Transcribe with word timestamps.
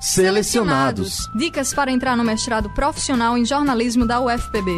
Selecionados. 0.00 1.28
Dicas 1.34 1.74
para 1.74 1.92
entrar 1.92 2.16
no 2.16 2.24
mestrado 2.24 2.70
profissional 2.70 3.36
em 3.36 3.44
jornalismo 3.44 4.06
da 4.06 4.18
UFPB. 4.18 4.70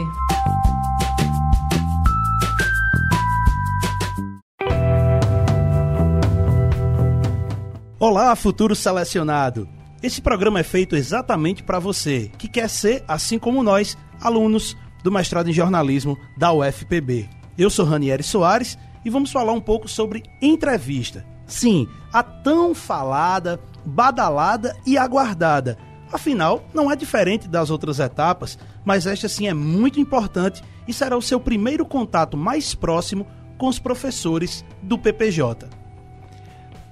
Olá, 8.00 8.34
futuro 8.34 8.74
selecionado. 8.74 9.68
Esse 10.02 10.20
programa 10.20 10.58
é 10.58 10.64
feito 10.64 10.96
exatamente 10.96 11.62
para 11.62 11.78
você 11.78 12.28
que 12.36 12.48
quer 12.48 12.68
ser, 12.68 13.04
assim 13.06 13.38
como 13.38 13.62
nós, 13.62 13.96
alunos 14.20 14.76
do 15.04 15.12
mestrado 15.12 15.48
em 15.48 15.52
jornalismo 15.52 16.18
da 16.36 16.52
UFPB. 16.52 17.30
Eu 17.56 17.70
sou 17.70 17.84
Ranieri 17.84 18.24
Soares 18.24 18.76
e 19.04 19.10
vamos 19.10 19.30
falar 19.30 19.52
um 19.52 19.60
pouco 19.60 19.86
sobre 19.86 20.24
entrevista. 20.40 21.24
Sim, 21.46 21.86
a 22.12 22.22
tão 22.22 22.74
falada, 22.74 23.58
badalada 23.84 24.76
e 24.86 24.98
aguardada. 24.98 25.78
Afinal, 26.12 26.62
não 26.74 26.90
é 26.90 26.96
diferente 26.96 27.48
das 27.48 27.70
outras 27.70 27.98
etapas, 27.98 28.58
mas 28.84 29.06
esta 29.06 29.28
sim 29.28 29.48
é 29.48 29.54
muito 29.54 29.98
importante 29.98 30.62
e 30.86 30.92
será 30.92 31.16
o 31.16 31.22
seu 31.22 31.40
primeiro 31.40 31.86
contato 31.86 32.36
mais 32.36 32.74
próximo 32.74 33.26
com 33.56 33.66
os 33.66 33.78
professores 33.78 34.64
do 34.82 34.98
PPJ. 34.98 35.68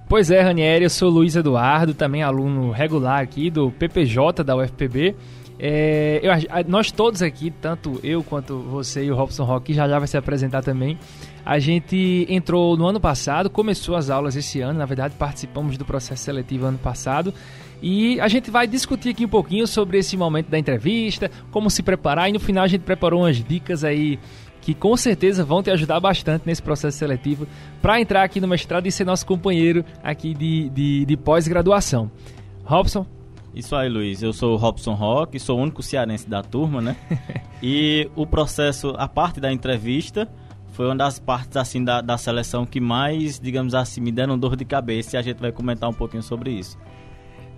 Pois 0.09 0.31
é, 0.31 0.41
Ranieri, 0.41 0.85
eu 0.85 0.91
sou 0.91 1.09
Luiz 1.09 1.37
Eduardo, 1.37 1.95
também 1.95 2.23
aluno 2.23 2.73
regular 2.73 3.21
aqui 3.21 3.51
do 3.51 3.71
PPJ 3.71 4.43
da 4.43 4.57
UFPB. 4.57 5.15
É, 5.63 6.21
eu, 6.23 6.33
nós 6.67 6.91
todos 6.91 7.21
aqui, 7.23 7.51
tanto 7.51 8.01
eu 8.03 8.25
quanto 8.25 8.59
você 8.59 9.05
e 9.05 9.11
o 9.11 9.15
Robson 9.15 9.45
Rock, 9.45 9.75
já 9.75 9.87
já 9.87 9.99
vai 9.99 10.09
se 10.09 10.17
apresentar 10.17 10.63
também. 10.63 10.99
A 11.45 11.59
gente 11.59 12.27
entrou 12.29 12.77
no 12.77 12.87
ano 12.87 13.01
passado, 13.01 13.49
começou 13.49 13.97
as 13.97 14.11
aulas 14.11 14.37
esse 14.37 14.61
ano, 14.61 14.79
na 14.79 14.87
verdade 14.87 15.15
participamos 15.19 15.77
do 15.77 15.85
processo 15.85 16.25
seletivo 16.25 16.67
ano 16.67 16.79
passado. 16.79 17.33
E 17.83 18.21
a 18.21 18.29
gente 18.29 18.51
vai 18.51 18.67
discutir 18.67 19.11
aqui 19.11 19.25
um 19.25 19.29
pouquinho 19.29 19.67
sobre 19.67 19.99
esse 19.99 20.17
momento 20.17 20.49
da 20.49 20.59
entrevista, 20.59 21.31
como 21.51 21.71
se 21.71 21.83
preparar 21.83 22.29
e 22.29 22.33
no 22.33 22.41
final 22.41 22.65
a 22.65 22.69
gente 22.69 22.83
preparou 22.83 23.23
umas 23.23 23.43
dicas 23.43 23.85
aí 23.85 24.19
que 24.61 24.75
com 24.75 24.95
certeza 24.97 25.43
vão 25.43 25.63
te 25.63 25.71
ajudar 25.71 25.99
bastante 26.01 26.43
nesse 26.45 26.63
processo 26.63 26.99
seletivo 26.99 27.47
para 27.81 28.01
entrar 28.01 28.23
aqui 28.23 28.41
no 28.41 28.47
mestrado 28.47 28.87
e 28.87 28.93
ser 28.93 29.05
nosso 29.05 29.25
companheiro 29.25 29.85
aqui 30.03 30.35
de, 30.35 30.69
de, 30.69 31.05
de 31.07 31.17
pós-graduação. 31.17 32.11
Robson, 32.63 33.07
isso 33.55 33.75
aí, 33.75 33.89
Luiz. 33.89 34.23
Eu 34.23 34.33
sou 34.33 34.55
o 34.55 34.57
Robson 34.57 34.95
Rock, 34.95 35.39
sou 35.41 35.59
o 35.59 35.63
único 35.63 35.83
cearense 35.83 36.29
da 36.29 36.43
turma, 36.43 36.81
né? 36.81 36.97
e 37.63 38.09
o 38.15 38.27
processo, 38.27 38.95
a 38.97 39.09
parte 39.09 39.41
da 39.41 39.53
entrevista, 39.53 40.29
foi 40.81 40.87
uma 40.87 40.97
das 40.97 41.19
partes 41.19 41.59
assim 41.59 41.85
da, 41.85 42.01
da 42.01 42.17
seleção 42.17 42.65
que 42.65 42.81
mais, 42.81 43.39
digamos 43.39 43.75
assim, 43.75 44.01
me 44.01 44.11
deram 44.11 44.39
dor 44.39 44.57
de 44.57 44.65
cabeça 44.65 45.15
e 45.15 45.19
a 45.19 45.21
gente 45.21 45.37
vai 45.37 45.53
comentar 45.53 45.91
um 45.91 45.93
pouquinho 45.93 46.23
sobre 46.23 46.53
isso. 46.53 46.79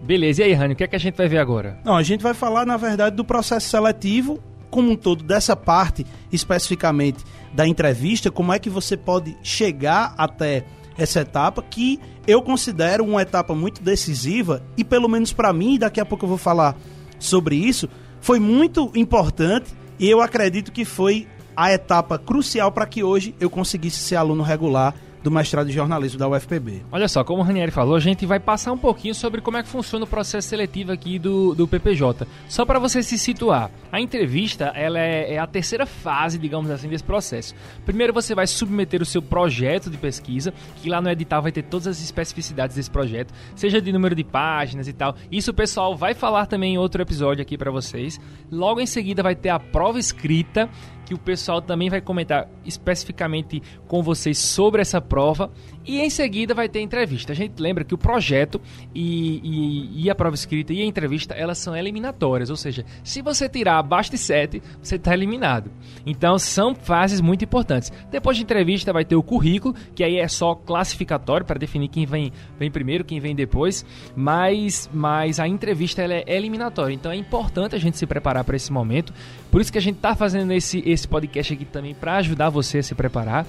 Beleza, 0.03 0.42
e 0.42 0.47
aí, 0.47 0.53
Rani, 0.55 0.75
o 0.75 0.77
que 0.77 0.83
é 0.83 0.89
que 0.89 0.97
a 0.97 0.98
gente 0.98 1.14
vai 1.14 1.29
ver 1.29 1.39
agora? 1.39 1.79
Não, 1.84 1.97
a 1.97 2.03
gente 2.03 2.20
vai 2.20 2.34
falar, 2.34 2.67
na 2.67 2.77
verdade, 2.77 3.14
do 3.14 3.25
processo 3.25 3.69
seletivo 3.69 4.42
como 4.69 4.91
um 4.91 4.97
todo, 4.97 5.23
dessa 5.23 5.55
parte 5.55 6.05
especificamente 6.33 7.23
da 7.55 7.64
entrevista, 7.64 8.29
como 8.29 8.53
é 8.53 8.59
que 8.59 8.69
você 8.69 8.97
pode 8.97 9.36
chegar 9.41 10.17
até 10.19 10.64
essa 10.98 11.20
etapa 11.20 11.62
que 11.62 12.01
eu 12.27 12.42
considero 12.42 13.05
uma 13.05 13.23
etapa 13.23 13.55
muito 13.55 13.84
decisiva 13.84 14.64
e 14.77 14.83
pelo 14.83 15.09
menos 15.09 15.33
para 15.33 15.53
mim, 15.53 15.79
daqui 15.79 16.01
a 16.01 16.05
pouco 16.05 16.25
eu 16.25 16.29
vou 16.29 16.39
falar 16.39 16.77
sobre 17.20 17.55
isso, 17.55 17.89
foi 18.20 18.41
muito 18.41 18.91
importante 18.97 19.73
e 19.97 20.11
eu 20.11 20.20
acredito 20.20 20.73
que 20.73 20.84
foi 20.84 21.29
a 21.56 21.72
etapa 21.72 22.19
crucial 22.19 22.72
para 22.72 22.86
que 22.86 23.03
hoje 23.03 23.34
eu 23.41 23.50
conseguisse 23.50 23.98
ser 23.98 24.17
aluno 24.17 24.42
regular 24.42 24.95
do 25.23 25.31
mestrado 25.31 25.67
de 25.67 25.73
jornalismo 25.73 26.19
da 26.19 26.28
UFPB. 26.28 26.83
Olha 26.91 27.09
só, 27.09 27.23
como 27.23 27.42
o 27.42 27.45
Ranieri 27.45 27.70
falou, 27.70 27.95
a 27.95 28.01
gente 28.01 28.27
vai 28.27 28.41
passar 28.41 28.73
um 28.73 28.78
pouquinho 28.78 29.15
sobre 29.15 29.41
como 29.41 29.56
é 29.56 29.62
que 29.62 29.69
funciona 29.69 30.05
o 30.05 30.09
processo 30.09 30.48
seletivo 30.48 30.92
aqui 30.92 31.19
do, 31.19 31.55
do 31.55 31.69
PPJ. 31.69 32.27
Só 32.48 32.64
para 32.64 32.79
você 32.79 33.03
se 33.03 33.19
situar, 33.19 33.70
a 33.91 34.01
entrevista 34.01 34.73
ela 34.75 34.98
é, 34.98 35.34
é, 35.34 35.39
a 35.39 35.47
terceira 35.47 35.87
fase, 35.87 36.39
digamos 36.39 36.70
assim, 36.70 36.89
desse 36.89 37.05
processo. 37.05 37.55
Primeiro 37.85 38.13
você 38.13 38.35
vai 38.35 38.47
submeter 38.47 39.01
o 39.01 39.07
seu 39.07 39.23
projeto 39.23 39.89
de 39.89 39.97
pesquisa, 39.97 40.52
que 40.77 40.89
lá 40.89 41.01
no 41.01 41.11
edital 41.11 41.42
vai 41.42 41.52
ter 41.52 41.63
todas 41.63 41.86
as 41.86 42.02
especificidades 42.02 42.77
desse 42.77 42.91
projeto, 42.91 43.33
seja 43.55 43.80
de 43.80 43.92
número 43.92 44.14
de 44.14 44.24
páginas 44.24 44.89
e 44.89 44.92
tal. 44.92 45.14
Isso 45.30 45.51
o 45.51 45.55
pessoal 45.55 45.97
vai 45.97 46.14
falar 46.14 46.47
também 46.47 46.74
em 46.74 46.79
outro 46.79 47.01
episódio 47.02 47.42
aqui 47.42 47.57
para 47.57 47.70
vocês. 47.70 48.20
Logo 48.51 48.80
em 48.80 48.86
seguida 48.86 49.23
vai 49.23 49.35
ter 49.35 49.51
a 49.51 49.61
prova 49.61 49.98
escrita, 49.98 50.68
que 51.05 51.14
o 51.14 51.18
pessoal 51.18 51.61
também 51.61 51.91
vai 51.91 52.01
comentar 52.01 52.48
especificamente 52.64 53.63
com 53.86 54.02
vocês 54.02 54.39
sobre 54.39 54.80
essa 54.80 55.01
prova 55.12 55.50
e 55.84 56.00
em 56.00 56.08
seguida 56.08 56.55
vai 56.55 56.70
ter 56.70 56.80
entrevista. 56.80 57.33
A 57.33 57.36
gente 57.36 57.61
lembra 57.61 57.84
que 57.84 57.95
o 57.95 57.98
projeto 57.98 58.58
e, 58.95 59.40
e, 59.45 60.05
e, 60.05 60.11
a 60.11 60.14
prova 60.14 60.34
escrita 60.34 60.73
e 60.73 60.80
a 60.80 60.86
entrevista 60.86 61.34
elas 61.34 61.58
são 61.58 61.77
eliminatórias, 61.77 62.48
ou 62.48 62.56
seja, 62.56 62.83
se 63.05 63.20
você 63.20 63.46
tirar 63.46 63.78
abaixo 63.78 64.11
de 64.11 64.17
7, 64.17 64.62
você 64.80 64.96
está 64.96 65.12
eliminado. 65.12 65.70
Então 66.06 66.39
são 66.39 66.74
fases 66.74 67.20
muito 67.20 67.45
importantes. 67.45 67.92
Depois 68.11 68.39
de 68.39 68.42
entrevista 68.42 68.90
vai 68.90 69.05
ter 69.05 69.14
o 69.14 69.23
currículo, 69.23 69.74
que 69.95 70.02
aí 70.02 70.17
é 70.17 70.27
só 70.28 70.55
classificatório 70.55 71.44
para 71.44 71.58
definir 71.58 71.89
quem 71.89 72.06
vem, 72.06 72.33
vem 72.58 72.70
primeiro, 72.70 73.05
quem 73.05 73.20
vem 73.20 73.34
depois, 73.34 73.84
mas, 74.17 74.89
mas 74.94 75.39
a 75.39 75.46
entrevista 75.46 76.00
ela 76.00 76.14
é 76.14 76.24
eliminatória. 76.27 76.94
Então 76.94 77.12
é 77.12 77.17
importante 77.17 77.74
a 77.74 77.79
gente 77.79 77.98
se 77.98 78.06
preparar 78.06 78.44
para 78.44 78.56
esse 78.56 78.73
momento. 78.73 79.12
Por 79.50 79.61
isso 79.61 79.70
que 79.70 79.79
a 79.79 79.83
gente 79.83 79.96
está 79.96 80.14
fazendo 80.14 80.55
esse, 80.55 80.83
esse 80.86 81.06
podcast 81.06 81.52
aqui 81.52 81.67
também 81.67 81.94
para 81.94 82.17
ajudar 82.17 82.48
você 82.48 82.79
a 82.79 82.83
se 82.83 82.94
preparar. 82.94 83.44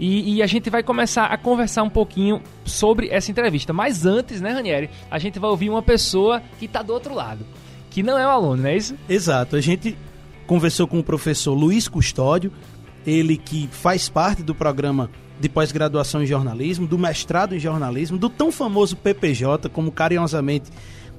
E, 0.00 0.36
e, 0.36 0.42
a 0.42 0.46
gente 0.46 0.70
vai 0.70 0.82
começar 0.82 1.26
a 1.26 1.36
conversar 1.36 1.82
um 1.82 1.90
pouquinho 1.90 2.40
sobre 2.64 3.10
essa 3.10 3.30
entrevista. 3.30 3.70
Mas 3.70 4.06
antes, 4.06 4.40
né, 4.40 4.50
Ranieri, 4.50 4.88
a 5.10 5.18
gente 5.18 5.38
vai 5.38 5.50
ouvir 5.50 5.68
uma 5.68 5.82
pessoa 5.82 6.42
que 6.58 6.64
está 6.64 6.80
do 6.80 6.90
outro 6.90 7.14
lado, 7.14 7.44
que 7.90 8.02
não 8.02 8.18
é 8.18 8.26
o 8.26 8.30
aluno, 8.30 8.62
não 8.62 8.70
é 8.70 8.78
isso? 8.78 8.96
Exato. 9.06 9.56
A 9.56 9.60
gente 9.60 9.98
conversou 10.46 10.86
com 10.86 10.98
o 10.98 11.04
professor 11.04 11.52
Luiz 11.52 11.86
Custódio, 11.86 12.50
ele 13.06 13.36
que 13.36 13.68
faz 13.70 14.08
parte 14.08 14.42
do 14.42 14.54
programa 14.54 15.10
de 15.38 15.50
pós-graduação 15.50 16.22
em 16.22 16.26
jornalismo, 16.26 16.86
do 16.86 16.98
mestrado 16.98 17.54
em 17.54 17.58
jornalismo, 17.58 18.16
do 18.16 18.30
tão 18.30 18.50
famoso 18.50 18.96
PPJ, 18.96 19.68
como 19.68 19.92
carinhosamente 19.92 20.70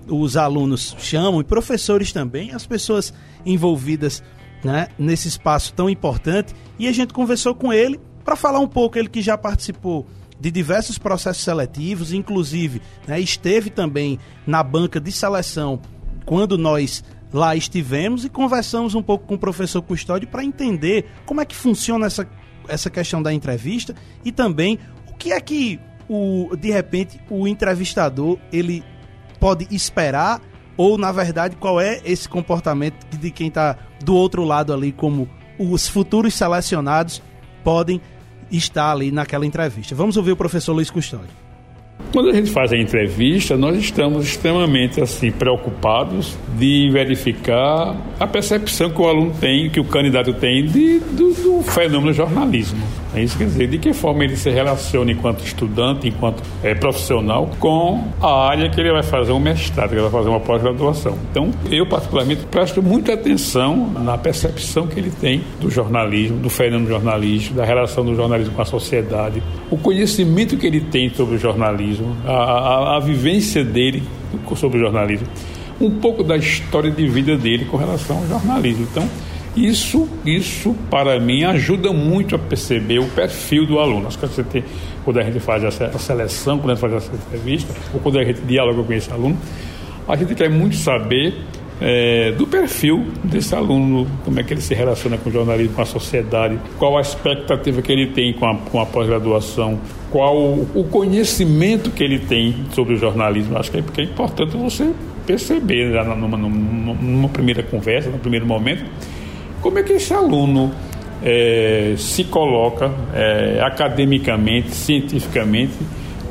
os 0.08 0.36
alunos 0.36 0.96
chamam, 0.98 1.40
e 1.40 1.44
professores 1.44 2.12
também, 2.12 2.52
as 2.52 2.66
pessoas 2.66 3.14
envolvidas 3.46 4.24
né, 4.64 4.88
nesse 4.98 5.28
espaço 5.28 5.72
tão 5.72 5.88
importante. 5.88 6.56
E 6.80 6.88
a 6.88 6.92
gente 6.92 7.14
conversou 7.14 7.54
com 7.54 7.72
ele 7.72 8.00
para 8.24 8.36
falar 8.36 8.60
um 8.60 8.68
pouco, 8.68 8.98
ele 8.98 9.10
que 9.10 9.22
já 9.22 9.38
participou 9.38 10.08
de 10.40 10.50
diversos 10.50 10.98
processos 10.98 11.44
seletivos, 11.44 12.12
inclusive 12.12 12.82
né, 13.08 13.20
esteve 13.20 13.70
também 13.70 14.18
na 14.46 14.64
banca 14.64 15.00
de 15.00 15.12
seleção 15.12 15.80
quando 16.26 16.58
nós 16.58 17.04
lá 17.32 17.56
estivemos 17.56 18.26
e 18.26 18.30
conversamos 18.30 18.96
um 18.96 19.02
pouco 19.02 19.26
com 19.26 19.36
o 19.36 19.40
professor 19.40 19.82
Custódio 19.82 20.28
para 20.28 20.44
entender 20.44 21.06
como 21.26 21.42
é 21.42 21.46
que 21.46 21.56
funciona 21.56 22.08
essa, 22.08 22.28
essa 22.68 22.90
questão 22.90 23.22
da 23.22 23.32
entrevista 23.32 23.96
e 24.26 24.32
também 24.32 24.80
o 25.08 25.14
que 25.14 25.32
é 25.32 25.40
que 25.40 25.80
o, 26.10 26.56
de 26.58 26.72
repente 26.72 27.22
o 27.30 27.48
entrevistador 27.48 28.38
ele 28.52 28.84
pode 29.40 29.68
esperar 29.74 30.42
ou 30.76 30.98
na 30.98 31.12
verdade 31.12 31.56
qual 31.56 31.80
é 31.80 32.02
esse 32.04 32.28
comportamento 32.28 33.06
de 33.18 33.32
quem 33.32 33.48
está 33.48 33.78
do 34.04 34.16
outro 34.16 34.44
lado 34.44 34.74
ali 34.74 34.92
como 34.92 35.30
os 35.58 35.88
futuros 35.88 36.34
selecionados 36.34 37.22
podem 37.64 38.02
estar 38.52 38.92
ali 38.92 39.12
naquela 39.12 39.46
entrevista. 39.46 39.96
Vamos 39.96 40.18
ouvir 40.18 40.32
o 40.32 40.36
professor 40.36 40.74
Luiz 40.74 40.90
Custódio. 40.90 41.30
Quando 42.12 42.30
a 42.30 42.34
gente 42.34 42.52
faz 42.52 42.74
a 42.74 42.78
entrevista, 42.78 43.56
nós 43.56 43.78
estamos 43.78 44.26
extremamente 44.26 45.00
assim 45.00 45.32
preocupados 45.32 46.36
de 46.58 46.90
verificar 46.92 47.96
a 48.20 48.28
percepção 48.28 48.90
que 48.90 49.02
o 49.02 49.08
aluno 49.08 49.34
tem, 49.40 49.70
que 49.70 49.80
o 49.80 49.86
candidato 49.86 50.34
tem 50.34 50.66
de, 50.66 51.00
do, 51.00 51.34
do 51.34 51.62
fenômeno 51.64 52.12
jornalismo. 52.12 52.82
É 53.14 53.22
isso 53.22 53.38
quer 53.38 53.46
dizer, 53.46 53.68
de 53.68 53.78
que 53.78 53.94
forma 53.94 54.24
ele 54.24 54.38
se 54.38 54.50
relaciona 54.50 55.12
enquanto 55.12 55.44
estudante, 55.44 56.08
enquanto 56.08 56.42
é, 56.64 56.74
profissional, 56.74 57.50
com 57.60 58.04
a 58.22 58.48
área 58.48 58.70
que 58.70 58.80
ele 58.80 58.92
vai 58.92 59.04
fazer 59.04 59.34
um 59.34 59.40
mestrado, 59.40 59.90
que 59.90 59.96
ele 59.96 60.02
vai 60.02 60.12
fazer 60.12 60.30
uma 60.30 60.40
pós-graduação. 60.40 61.18
Então, 61.30 61.52
eu 61.70 61.86
particularmente 61.86 62.46
presto 62.46 62.82
muita 62.82 63.14
atenção 63.14 63.92
na 64.00 64.18
percepção 64.18 64.88
que 64.88 64.98
ele 64.98 65.12
tem 65.12 65.44
do 65.60 65.70
jornalismo, 65.70 66.38
do 66.38 66.50
fenômeno 66.50 66.90
jornalístico, 66.90 67.56
da 67.56 67.66
relação 67.66 68.06
do 68.06 68.16
jornalismo 68.16 68.54
com 68.54 68.62
a 68.62 68.66
sociedade, 68.66 69.44
o 69.70 69.78
conhecimento 69.78 70.56
que 70.56 70.66
ele 70.66 70.80
tem 70.80 71.10
sobre 71.10 71.36
o 71.36 71.38
jornalismo, 71.38 72.16
a, 72.26 72.32
a, 72.32 72.98
a 72.98 73.00
vivência 73.00 73.64
dele 73.64 74.04
sobre 74.56 74.78
o 74.78 74.82
jornalismo, 74.82 75.28
um 75.80 76.00
pouco 76.00 76.24
da 76.24 76.38
história 76.38 76.92
de 76.92 77.08
vida 77.08 77.36
dele 77.36 77.66
com 77.66 77.76
relação 77.76 78.20
ao 78.20 78.28
jornalismo. 78.28 78.88
Então, 78.90 79.08
isso, 79.56 80.08
isso 80.26 80.74
para 80.90 81.20
mim 81.20 81.44
ajuda 81.44 81.92
muito 81.92 82.36
a 82.36 82.40
perceber 82.40 83.00
o 83.00 83.08
perfil 83.08 83.66
do 83.66 83.80
aluno. 83.80 84.08
Acho 84.08 84.18
que 84.18 84.28
você 84.28 84.44
tem, 84.44 84.64
quando 85.04 85.20
a 85.20 85.24
gente 85.24 85.40
faz 85.40 85.64
essa 85.64 85.92
seleção, 85.98 86.58
quando 86.58 86.72
a 86.72 86.74
gente 86.76 86.82
faz 86.82 86.94
essa 86.94 87.12
entrevista, 87.14 87.74
ou 87.94 88.00
quando 88.00 88.20
a 88.20 88.24
gente 88.24 88.42
dialoga 88.42 88.82
com 88.82 88.94
esse 88.94 89.12
aluno, 89.12 89.38
a 90.08 90.16
gente 90.16 90.36
quer 90.36 90.50
muito 90.50 90.76
saber 90.78 91.36
é, 91.82 92.32
do 92.32 92.46
perfil 92.46 93.08
desse 93.24 93.56
aluno, 93.56 94.08
como 94.24 94.40
é 94.40 94.44
que 94.44 94.54
ele 94.54 94.62
se 94.62 94.74
relaciona 94.74 95.18
com 95.18 95.30
o 95.30 95.34
jornalismo, 95.34 95.74
com 95.74 95.82
a 95.82 95.86
sociedade, 95.86 96.58
qual 96.78 96.98
a 96.98 97.02
expectativa 97.02 97.82
que 97.82 97.92
ele 97.92 98.08
tem 98.08 98.34
com 98.34 98.46
a, 98.46 98.56
com 98.56 98.80
a 98.80 98.86
pós-graduação, 98.86 99.80
qual 100.12 100.38
o 100.38 100.88
conhecimento 100.90 101.90
que 101.90 102.04
ele 102.04 102.20
tem 102.20 102.56
sobre 102.74 102.94
o 102.94 102.98
jornalismo. 102.98 103.58
Acho 103.58 103.72
que 103.72 103.80
é, 103.80 103.82
porque 103.82 104.02
é 104.02 104.04
importante 104.04 104.56
você 104.56 104.94
perceber 105.26 105.92
já 105.92 106.04
numa, 106.04 106.38
numa, 106.38 106.94
numa 106.94 107.30
primeira 107.30 107.64
conversa, 107.64 108.10
no 108.10 108.20
primeiro 108.20 108.46
momento, 108.46 108.86
como 109.62 109.80
é 109.80 109.84
que 109.84 109.94
esse 109.94 110.14
aluno 110.14 110.72
é, 111.24 111.94
se 111.98 112.24
coloca 112.24 112.92
é, 113.14 113.62
academicamente, 113.62 114.72
cientificamente, 114.72 115.74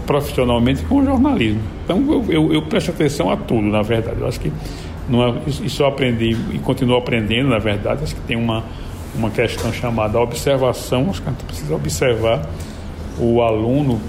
profissionalmente 0.06 0.82
com 0.84 0.96
o 0.96 1.04
jornalismo. 1.04 1.62
Então 1.84 1.98
eu, 2.12 2.24
eu, 2.28 2.52
eu 2.52 2.62
presto 2.62 2.90
atenção 2.90 3.30
a 3.30 3.36
tudo, 3.36 3.62
na 3.68 3.82
verdade. 3.82 4.20
Eu 4.20 4.26
acho 4.26 4.40
que 4.40 4.48
é, 4.48 5.50
isso 5.64 5.82
eu 5.82 5.86
aprendi 5.86 6.36
e 6.52 6.58
continuo 6.58 6.96
aprendendo, 6.96 7.48
na 7.48 7.58
verdade. 7.58 8.02
Acho 8.02 8.14
que 8.14 8.20
tem 8.22 8.36
uma, 8.36 8.64
uma 9.14 9.30
questão 9.30 9.72
chamada 9.72 10.18
observação. 10.18 11.08
Acho 11.10 11.22
que 11.22 11.28
a 11.28 11.32
gente 11.32 11.44
precisa 11.44 11.74
observar 11.74 12.48
o 13.18 13.42
aluno, 13.42 14.00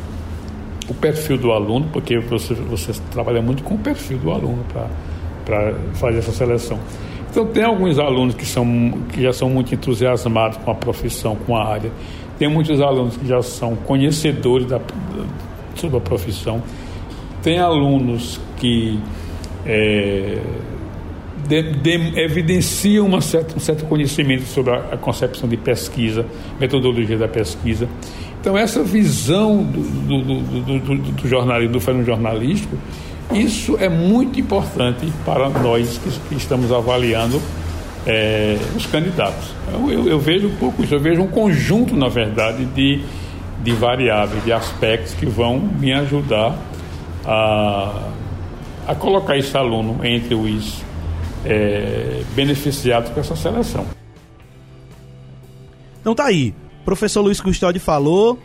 o 0.90 0.94
perfil 0.94 1.38
do 1.38 1.52
aluno, 1.52 1.88
porque 1.94 2.18
você, 2.18 2.54
você 2.54 2.94
trabalha 3.12 3.42
muito 3.42 3.64
com 3.64 3.76
o 3.76 3.78
perfil 3.78 4.18
do 4.18 4.32
aluno 4.32 4.66
para 5.46 5.74
fazer 5.94 6.20
essa 6.20 6.32
seleção. 6.32 6.80
Então 7.32 7.46
tem 7.46 7.64
alguns 7.64 7.98
alunos 7.98 8.36
que, 8.36 8.46
são, 8.46 8.92
que 9.14 9.22
já 9.22 9.32
são 9.32 9.50
muito 9.50 9.74
entusiasmados 9.74 10.58
com 10.58 10.70
a 10.70 10.76
profissão, 10.76 11.34
com 11.48 11.56
a 11.56 11.66
área. 11.66 11.90
Tem 12.38 12.50
muitos 12.50 12.82
alunos 12.82 13.16
que 13.16 13.26
já 13.26 13.42
são 13.42 13.74
conhecedores 13.74 14.68
da, 14.68 14.82
sobre 15.76 15.98
a 15.98 16.02
profissão. 16.02 16.62
Tem 17.42 17.58
alunos 17.58 18.38
que 18.58 19.00
é, 19.66 20.40
de, 21.48 21.62
de, 21.72 22.20
evidenciam 22.20 23.06
uma 23.06 23.22
certa, 23.22 23.56
um 23.56 23.62
certo 23.62 23.86
conhecimento 23.86 24.44
sobre 24.44 24.74
a, 24.74 24.80
a, 24.92 24.98
concepção 24.98 25.48
de 25.48 25.56
pesquisa, 25.56 26.26
metodologia 26.60 27.18
da 27.18 27.30
pesquisa. 27.30 27.88
Então, 28.42 28.58
essa 28.58 28.84
visão 28.84 29.64
do, 29.64 30.22
do, 30.22 30.80
do, 30.80 30.98
do 31.14 31.28
jornalismo, 31.30 31.74
do 31.74 31.80
fenômeno 31.80 32.06
jornalístico, 32.06 32.76
isso 33.34 33.78
é 33.80 33.90
muito 33.90 34.40
importante 34.40 35.12
para 35.26 35.50
nós 35.50 35.98
que, 35.98 36.10
que 36.30 36.36
estamos 36.36 36.72
avaliando 36.72 37.42
é, 38.06 38.58
os 38.76 38.86
candidatos. 38.86 39.50
Eu, 39.74 39.92
eu, 39.92 40.08
eu, 40.10 40.20
vejo 40.20 40.48
um 40.48 40.56
pouco 40.56 40.84
isso, 40.84 40.94
eu 40.94 41.00
vejo 41.00 41.22
um 41.22 41.28
conjunto, 41.28 41.96
na 41.96 42.08
verdade, 42.08 42.66
de, 42.66 43.04
de 43.64 43.72
variáveis, 43.74 44.44
de 44.44 44.52
aspectos 44.52 45.14
que 45.14 45.26
vão 45.26 45.60
me 45.60 45.94
ajudar 45.94 46.58
a, 47.26 48.10
a 48.88 48.96
colocar 48.96 49.38
esse 49.38 49.56
aluno 49.56 50.04
entre 50.06 50.36
os 50.36 50.82
é, 51.46 52.24
beneficiados 52.36 53.12
com 53.12 53.20
essa 53.20 53.36
seleção. 53.36 53.86
Então 56.00 56.16
tá 56.16 56.26
aí. 56.26 56.54
Professor 56.84 57.22
Luiz 57.22 57.40
Custódio 57.40 57.80
falou. 57.80 58.40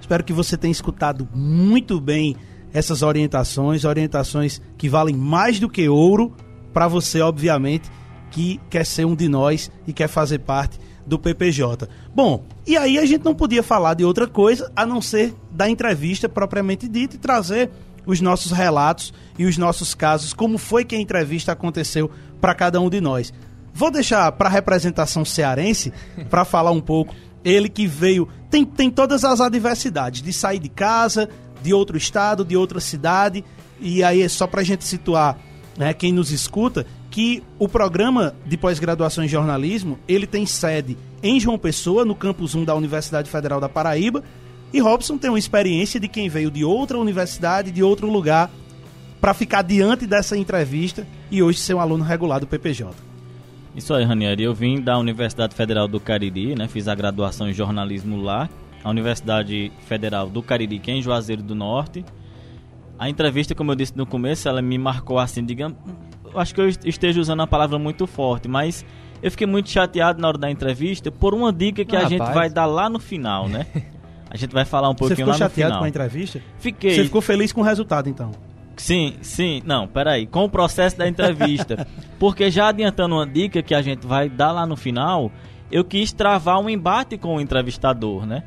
Espero 0.00 0.22
que 0.24 0.32
você 0.32 0.56
tenha 0.56 0.72
escutado 0.72 1.26
muito 1.34 2.00
bem 2.00 2.36
essas 2.74 3.02
orientações, 3.02 3.84
orientações 3.84 4.60
que 4.76 4.88
valem 4.88 5.14
mais 5.14 5.60
do 5.60 5.70
que 5.70 5.88
ouro 5.88 6.34
para 6.72 6.88
você, 6.88 7.20
obviamente, 7.20 7.88
que 8.32 8.60
quer 8.68 8.84
ser 8.84 9.06
um 9.06 9.14
de 9.14 9.28
nós 9.28 9.70
e 9.86 9.92
quer 9.92 10.08
fazer 10.08 10.40
parte 10.40 10.78
do 11.06 11.16
PPJ. 11.16 11.88
Bom, 12.12 12.44
e 12.66 12.76
aí 12.76 12.98
a 12.98 13.06
gente 13.06 13.24
não 13.24 13.34
podia 13.34 13.62
falar 13.62 13.94
de 13.94 14.04
outra 14.04 14.26
coisa 14.26 14.72
a 14.74 14.84
não 14.84 15.00
ser 15.00 15.32
da 15.52 15.68
entrevista 15.70 16.28
propriamente 16.28 16.88
dita 16.88 17.14
e 17.14 17.18
trazer 17.18 17.70
os 18.04 18.20
nossos 18.20 18.50
relatos 18.50 19.14
e 19.38 19.46
os 19.46 19.56
nossos 19.56 19.94
casos, 19.94 20.34
como 20.34 20.58
foi 20.58 20.84
que 20.84 20.96
a 20.96 21.00
entrevista 21.00 21.52
aconteceu 21.52 22.10
para 22.40 22.54
cada 22.54 22.80
um 22.80 22.90
de 22.90 23.00
nós. 23.00 23.32
Vou 23.72 23.90
deixar 23.90 24.30
para 24.32 24.48
a 24.48 24.52
representação 24.52 25.24
cearense 25.24 25.92
para 26.28 26.44
falar 26.44 26.72
um 26.72 26.80
pouco. 26.80 27.14
Ele 27.44 27.68
que 27.68 27.86
veio, 27.86 28.28
tem, 28.50 28.64
tem 28.64 28.90
todas 28.90 29.24
as 29.24 29.40
adversidades 29.40 30.22
de 30.22 30.32
sair 30.32 30.58
de 30.58 30.68
casa, 30.68 31.28
de 31.64 31.72
outro 31.72 31.96
estado, 31.96 32.44
de 32.44 32.56
outra 32.56 32.78
cidade. 32.78 33.42
E 33.80 34.04
aí 34.04 34.20
é 34.22 34.28
só 34.28 34.46
para 34.46 34.60
a 34.60 34.64
gente 34.64 34.84
situar 34.84 35.38
né, 35.78 35.94
quem 35.94 36.12
nos 36.12 36.30
escuta 36.30 36.86
que 37.10 37.42
o 37.58 37.68
programa 37.68 38.34
de 38.44 38.56
pós-graduação 38.56 39.24
em 39.24 39.28
jornalismo 39.28 39.98
ele 40.06 40.26
tem 40.26 40.44
sede 40.44 40.96
em 41.22 41.40
João 41.40 41.58
Pessoa, 41.58 42.04
no 42.04 42.14
campus 42.14 42.54
1 42.54 42.64
da 42.64 42.74
Universidade 42.74 43.30
Federal 43.30 43.60
da 43.60 43.68
Paraíba. 43.68 44.22
E 44.72 44.80
Robson 44.80 45.16
tem 45.16 45.30
uma 45.30 45.38
experiência 45.38 45.98
de 45.98 46.06
quem 46.06 46.28
veio 46.28 46.50
de 46.50 46.64
outra 46.64 46.98
universidade, 46.98 47.70
de 47.70 47.82
outro 47.82 48.10
lugar, 48.10 48.50
para 49.20 49.32
ficar 49.32 49.62
diante 49.62 50.06
dessa 50.06 50.36
entrevista 50.36 51.06
e 51.30 51.42
hoje 51.42 51.60
ser 51.60 51.74
um 51.74 51.80
aluno 51.80 52.04
regular 52.04 52.40
do 52.40 52.46
PPJ. 52.46 52.92
Isso 53.74 53.94
aí, 53.94 54.04
Ranieri. 54.04 54.42
Eu 54.42 54.54
vim 54.54 54.80
da 54.80 54.98
Universidade 54.98 55.54
Federal 55.54 55.88
do 55.88 55.98
Cariri, 55.98 56.54
né? 56.54 56.68
Fiz 56.68 56.86
a 56.88 56.94
graduação 56.94 57.48
em 57.48 57.52
jornalismo 57.52 58.20
lá, 58.20 58.48
a 58.84 58.90
Universidade 58.90 59.72
Federal 59.86 60.28
do 60.28 60.42
Cariri, 60.42 60.78
que 60.78 60.90
é 60.90 60.94
em 60.94 61.02
Juazeiro 61.02 61.42
do 61.42 61.54
Norte. 61.54 62.04
A 62.98 63.08
entrevista, 63.08 63.54
como 63.54 63.72
eu 63.72 63.74
disse 63.74 63.96
no 63.96 64.06
começo, 64.06 64.48
ela 64.48 64.60
me 64.60 64.76
marcou 64.78 65.18
assim, 65.18 65.44
digamos, 65.44 65.76
acho 66.34 66.54
que 66.54 66.60
eu 66.60 66.68
esteja 66.68 67.20
usando 67.20 67.40
a 67.40 67.46
palavra 67.46 67.78
muito 67.78 68.06
forte, 68.06 68.46
mas 68.46 68.84
eu 69.22 69.30
fiquei 69.30 69.46
muito 69.46 69.70
chateado 69.70 70.20
na 70.20 70.28
hora 70.28 70.38
da 70.38 70.50
entrevista 70.50 71.10
por 71.10 71.34
uma 71.34 71.52
dica 71.52 71.84
que 71.84 71.96
ah, 71.96 72.00
a 72.00 72.02
rapaz. 72.02 72.20
gente 72.20 72.34
vai 72.34 72.50
dar 72.50 72.66
lá 72.66 72.88
no 72.88 72.98
final, 72.98 73.48
né? 73.48 73.66
A 74.30 74.36
gente 74.36 74.52
vai 74.52 74.64
falar 74.64 74.88
um 74.88 74.96
pouquinho 74.96 75.28
lá 75.28 75.34
no 75.34 75.38
final. 75.38 75.48
Você 75.48 75.54
ficou 75.54 75.62
chateado 75.62 75.78
com 75.78 75.84
a 75.84 75.88
entrevista? 75.88 76.42
Fiquei. 76.58 76.90
Você 76.90 77.04
ficou 77.04 77.20
feliz 77.20 77.52
com 77.52 77.60
o 77.60 77.64
resultado, 77.64 78.08
então? 78.08 78.32
Sim, 78.76 79.14
sim. 79.22 79.62
Não, 79.64 79.86
peraí. 79.86 80.26
Com 80.26 80.42
o 80.42 80.48
processo 80.48 80.98
da 80.98 81.06
entrevista. 81.06 81.86
Porque 82.18 82.50
já 82.50 82.66
adiantando 82.66 83.14
uma 83.14 83.24
dica 83.24 83.62
que 83.62 83.72
a 83.72 83.80
gente 83.80 84.04
vai 84.04 84.28
dar 84.28 84.50
lá 84.50 84.66
no 84.66 84.76
final, 84.76 85.30
eu 85.70 85.84
quis 85.84 86.12
travar 86.12 86.58
um 86.58 86.68
embate 86.68 87.16
com 87.16 87.36
o 87.36 87.40
entrevistador, 87.40 88.26
né? 88.26 88.42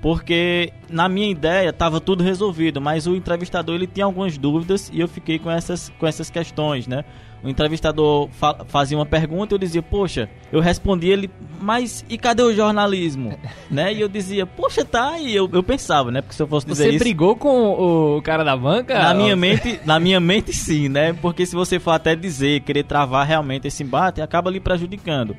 Porque 0.00 0.72
na 0.88 1.08
minha 1.08 1.30
ideia 1.30 1.68
estava 1.68 2.00
tudo 2.00 2.24
resolvido, 2.24 2.80
mas 2.80 3.06
o 3.06 3.14
entrevistador 3.14 3.74
ele 3.74 3.86
tinha 3.86 4.06
algumas 4.06 4.38
dúvidas 4.38 4.90
e 4.92 5.00
eu 5.00 5.06
fiquei 5.06 5.38
com 5.38 5.50
essas, 5.50 5.92
com 5.98 6.06
essas 6.06 6.30
questões, 6.30 6.86
né? 6.86 7.04
O 7.42 7.48
entrevistador 7.48 8.28
fa 8.32 8.64
fazia 8.66 8.98
uma 8.98 9.06
pergunta 9.06 9.54
e 9.54 9.56
eu 9.56 9.58
dizia, 9.58 9.82
poxa, 9.82 10.28
eu 10.52 10.60
respondi 10.60 11.08
ele, 11.08 11.30
mas 11.58 12.04
e 12.08 12.18
cadê 12.18 12.42
o 12.42 12.54
jornalismo? 12.54 13.38
né? 13.70 13.92
E 13.94 14.00
eu 14.00 14.08
dizia, 14.08 14.46
poxa, 14.46 14.84
tá, 14.84 15.18
e 15.18 15.34
eu, 15.34 15.48
eu 15.52 15.62
pensava, 15.62 16.10
né? 16.10 16.20
Porque 16.20 16.34
se 16.34 16.42
eu 16.42 16.46
fosse 16.46 16.66
dizer 16.66 16.84
você 16.84 16.88
isso... 16.90 16.98
Você 16.98 17.04
brigou 17.04 17.36
com 17.36 18.16
o 18.16 18.22
cara 18.22 18.44
da 18.44 18.56
banca? 18.56 18.98
Na 18.98 19.14
minha, 19.14 19.36
mente, 19.36 19.80
na 19.84 19.98
minha 19.98 20.20
mente 20.20 20.52
sim, 20.52 20.88
né? 20.88 21.14
Porque 21.14 21.46
se 21.46 21.54
você 21.54 21.78
for 21.78 21.92
até 21.92 22.14
dizer, 22.14 22.60
querer 22.60 22.84
travar 22.84 23.26
realmente 23.26 23.66
esse 23.66 23.82
embate, 23.82 24.20
acaba 24.20 24.50
lhe 24.50 24.60
prejudicando. 24.60 25.34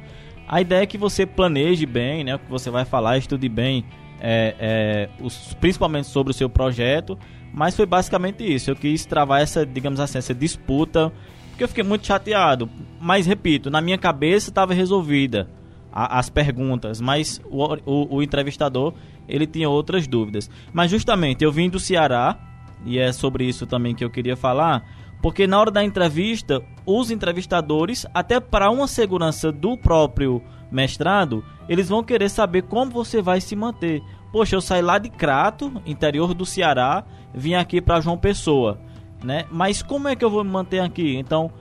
A 0.47 0.59
ideia 0.59 0.81
é 0.81 0.85
que 0.87 0.97
você 0.97 1.25
planeje 1.25 1.85
bem, 1.85 2.23
né? 2.23 2.35
O 2.35 2.39
que 2.39 2.49
você 2.49 2.69
vai 2.71 2.83
falar, 2.83 3.17
estude 3.17 3.47
bem 3.47 3.85
é, 4.21 4.55
é, 4.59 5.09
os, 5.19 5.53
principalmente 5.55 6.07
sobre 6.07 6.31
o 6.31 6.33
seu 6.33 6.49
projeto, 6.49 7.17
mas 7.53 7.75
foi 7.75 7.85
basicamente 7.85 8.43
isso. 8.43 8.69
Eu 8.69 8.75
quis 8.75 9.05
travar 9.05 9.41
essa, 9.41 9.65
digamos 9.65 9.99
assim, 9.99 10.19
essa 10.19 10.33
disputa, 10.33 11.11
porque 11.49 11.63
eu 11.63 11.67
fiquei 11.67 11.83
muito 11.83 12.05
chateado. 12.05 12.69
Mas 12.99 13.25
repito, 13.25 13.69
na 13.69 13.81
minha 13.81 13.97
cabeça 13.97 14.49
estava 14.49 14.73
resolvida 14.73 15.49
a, 15.91 16.19
as 16.19 16.29
perguntas, 16.29 17.01
mas 17.01 17.41
o, 17.49 17.75
o, 17.85 18.15
o 18.17 18.23
entrevistador 18.23 18.93
ele 19.27 19.47
tinha 19.47 19.69
outras 19.69 20.07
dúvidas. 20.07 20.49
Mas 20.71 20.91
justamente 20.91 21.43
eu 21.43 21.51
vim 21.51 21.69
do 21.69 21.79
Ceará 21.79 22.37
e 22.85 22.97
é 22.97 23.11
sobre 23.11 23.45
isso 23.45 23.65
também 23.65 23.95
que 23.95 24.03
eu 24.03 24.09
queria 24.09 24.35
falar. 24.35 24.83
Porque 25.21 25.45
na 25.45 25.59
hora 25.59 25.69
da 25.69 25.83
entrevista, 25.83 26.63
os 26.85 27.11
entrevistadores, 27.11 28.07
até 28.13 28.39
para 28.39 28.71
uma 28.71 28.87
segurança 28.87 29.51
do 29.51 29.77
próprio 29.77 30.41
mestrado, 30.71 31.43
eles 31.67 31.89
vão 31.89 32.03
querer 32.03 32.29
saber 32.29 32.63
como 32.63 32.91
você 32.91 33.21
vai 33.21 33.41
se 33.41 33.55
manter. 33.55 34.01
Poxa, 34.31 34.55
eu 34.55 34.61
saí 34.61 34.81
lá 34.81 34.97
de 34.97 35.09
Crato, 35.09 35.71
interior 35.85 36.33
do 36.33 36.45
Ceará, 36.45 37.03
vim 37.33 37.53
aqui 37.53 37.81
para 37.81 37.99
João 37.99 38.17
Pessoa, 38.17 38.79
né? 39.23 39.45
Mas 39.51 39.83
como 39.83 40.07
é 40.07 40.15
que 40.15 40.23
eu 40.23 40.29
vou 40.29 40.43
me 40.43 40.49
manter 40.49 40.79
aqui? 40.79 41.17
Então, 41.17 41.51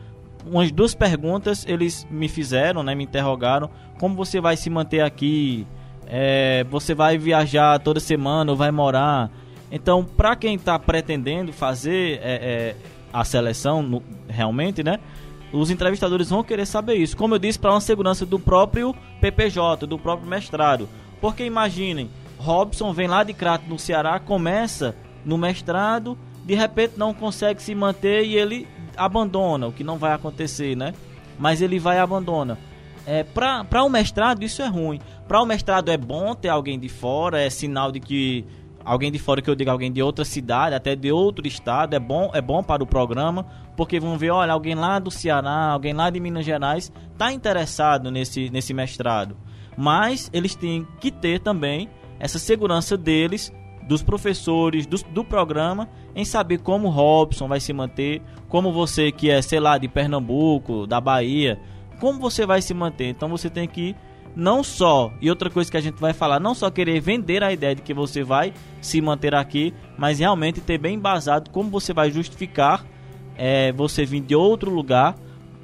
umas 0.46 0.70
duas 0.70 0.94
perguntas 0.94 1.66
eles 1.66 2.06
me 2.10 2.28
fizeram, 2.28 2.82
né? 2.82 2.94
Me 2.94 3.04
interrogaram. 3.04 3.68
Como 3.98 4.14
você 4.14 4.40
vai 4.40 4.56
se 4.56 4.70
manter 4.70 5.00
aqui? 5.00 5.66
É, 6.06 6.64
você 6.70 6.94
vai 6.94 7.18
viajar 7.18 7.78
toda 7.80 8.00
semana 8.00 8.50
ou 8.50 8.56
vai 8.56 8.70
morar? 8.70 9.30
Então, 9.70 10.04
para 10.04 10.34
quem 10.34 10.56
está 10.56 10.78
pretendendo 10.78 11.52
fazer 11.52 12.20
é, 12.22 12.34
é, 12.34 12.76
a 13.12 13.24
seleção, 13.24 13.82
no, 13.82 14.02
realmente, 14.28 14.82
né? 14.82 14.98
Os 15.52 15.70
entrevistadores 15.70 16.30
vão 16.30 16.44
querer 16.44 16.66
saber 16.66 16.94
isso. 16.94 17.16
Como 17.16 17.34
eu 17.34 17.38
disse, 17.38 17.58
para 17.58 17.72
uma 17.72 17.80
segurança 17.80 18.24
do 18.24 18.38
próprio 18.38 18.94
PPJ, 19.20 19.86
do 19.86 19.98
próprio 19.98 20.28
mestrado. 20.28 20.88
Porque 21.20 21.44
imaginem, 21.44 22.10
Robson 22.38 22.92
vem 22.92 23.06
lá 23.06 23.22
de 23.22 23.34
Crato, 23.34 23.68
no 23.68 23.78
Ceará, 23.78 24.18
começa 24.18 24.94
no 25.24 25.36
mestrado, 25.36 26.16
de 26.44 26.54
repente 26.54 26.94
não 26.96 27.12
consegue 27.12 27.62
se 27.62 27.74
manter 27.74 28.24
e 28.24 28.36
ele 28.36 28.66
abandona, 28.96 29.66
o 29.68 29.72
que 29.72 29.84
não 29.84 29.98
vai 29.98 30.12
acontecer, 30.12 30.76
né? 30.76 30.94
Mas 31.38 31.60
ele 31.60 31.78
vai 31.78 31.96
e 31.96 32.00
abandona. 32.00 32.58
É, 33.06 33.24
para 33.24 33.82
o 33.82 33.86
um 33.86 33.88
mestrado 33.88 34.42
isso 34.42 34.62
é 34.62 34.66
ruim. 34.66 35.00
Para 35.26 35.40
o 35.40 35.42
um 35.42 35.46
mestrado 35.46 35.90
é 35.90 35.96
bom 35.96 36.34
ter 36.34 36.48
alguém 36.48 36.78
de 36.78 36.88
fora, 36.88 37.40
é 37.40 37.50
sinal 37.50 37.90
de 37.90 38.00
que 38.00 38.44
alguém 38.90 39.12
de 39.12 39.20
fora 39.20 39.40
que 39.40 39.48
eu 39.48 39.54
digo 39.54 39.70
alguém 39.70 39.92
de 39.92 40.02
outra 40.02 40.24
cidade, 40.24 40.74
até 40.74 40.96
de 40.96 41.12
outro 41.12 41.46
estado, 41.46 41.94
é 41.94 42.00
bom, 42.00 42.28
é 42.34 42.40
bom 42.40 42.60
para 42.60 42.82
o 42.82 42.86
programa, 42.86 43.46
porque 43.76 44.00
vão 44.00 44.18
ver, 44.18 44.30
olha, 44.30 44.52
alguém 44.52 44.74
lá 44.74 44.98
do 44.98 45.12
Ceará, 45.12 45.70
alguém 45.70 45.92
lá 45.92 46.10
de 46.10 46.18
Minas 46.18 46.44
Gerais 46.44 46.90
está 47.12 47.32
interessado 47.32 48.10
nesse, 48.10 48.50
nesse 48.50 48.74
mestrado. 48.74 49.36
Mas 49.76 50.28
eles 50.32 50.56
têm 50.56 50.84
que 50.98 51.12
ter 51.12 51.38
também 51.38 51.88
essa 52.18 52.36
segurança 52.36 52.96
deles, 52.96 53.52
dos 53.86 54.02
professores, 54.02 54.86
do, 54.86 54.96
do 55.14 55.24
programa, 55.24 55.88
em 56.12 56.24
saber 56.24 56.58
como 56.58 56.88
Robson 56.88 57.46
vai 57.46 57.60
se 57.60 57.72
manter, 57.72 58.20
como 58.48 58.72
você 58.72 59.12
que 59.12 59.30
é, 59.30 59.40
sei 59.40 59.60
lá, 59.60 59.78
de 59.78 59.86
Pernambuco, 59.86 60.84
da 60.84 61.00
Bahia, 61.00 61.60
como 62.00 62.18
você 62.18 62.44
vai 62.44 62.60
se 62.60 62.74
manter. 62.74 63.06
Então 63.06 63.28
você 63.28 63.48
tem 63.48 63.68
que 63.68 63.94
não 64.34 64.62
só, 64.62 65.12
e 65.20 65.28
outra 65.28 65.50
coisa 65.50 65.70
que 65.70 65.76
a 65.76 65.80
gente 65.80 66.00
vai 66.00 66.12
falar, 66.12 66.40
não 66.40 66.54
só 66.54 66.70
querer 66.70 67.00
vender 67.00 67.42
a 67.42 67.52
ideia 67.52 67.74
de 67.74 67.82
que 67.82 67.92
você 67.92 68.22
vai 68.22 68.52
se 68.80 69.00
manter 69.00 69.34
aqui, 69.34 69.74
mas 69.98 70.18
realmente 70.18 70.60
ter 70.60 70.78
bem 70.78 70.94
embasado 70.94 71.50
como 71.50 71.70
você 71.70 71.92
vai 71.92 72.10
justificar 72.10 72.84
é, 73.36 73.72
você 73.72 74.04
vir 74.04 74.20
de 74.20 74.34
outro 74.34 74.70
lugar 74.70 75.14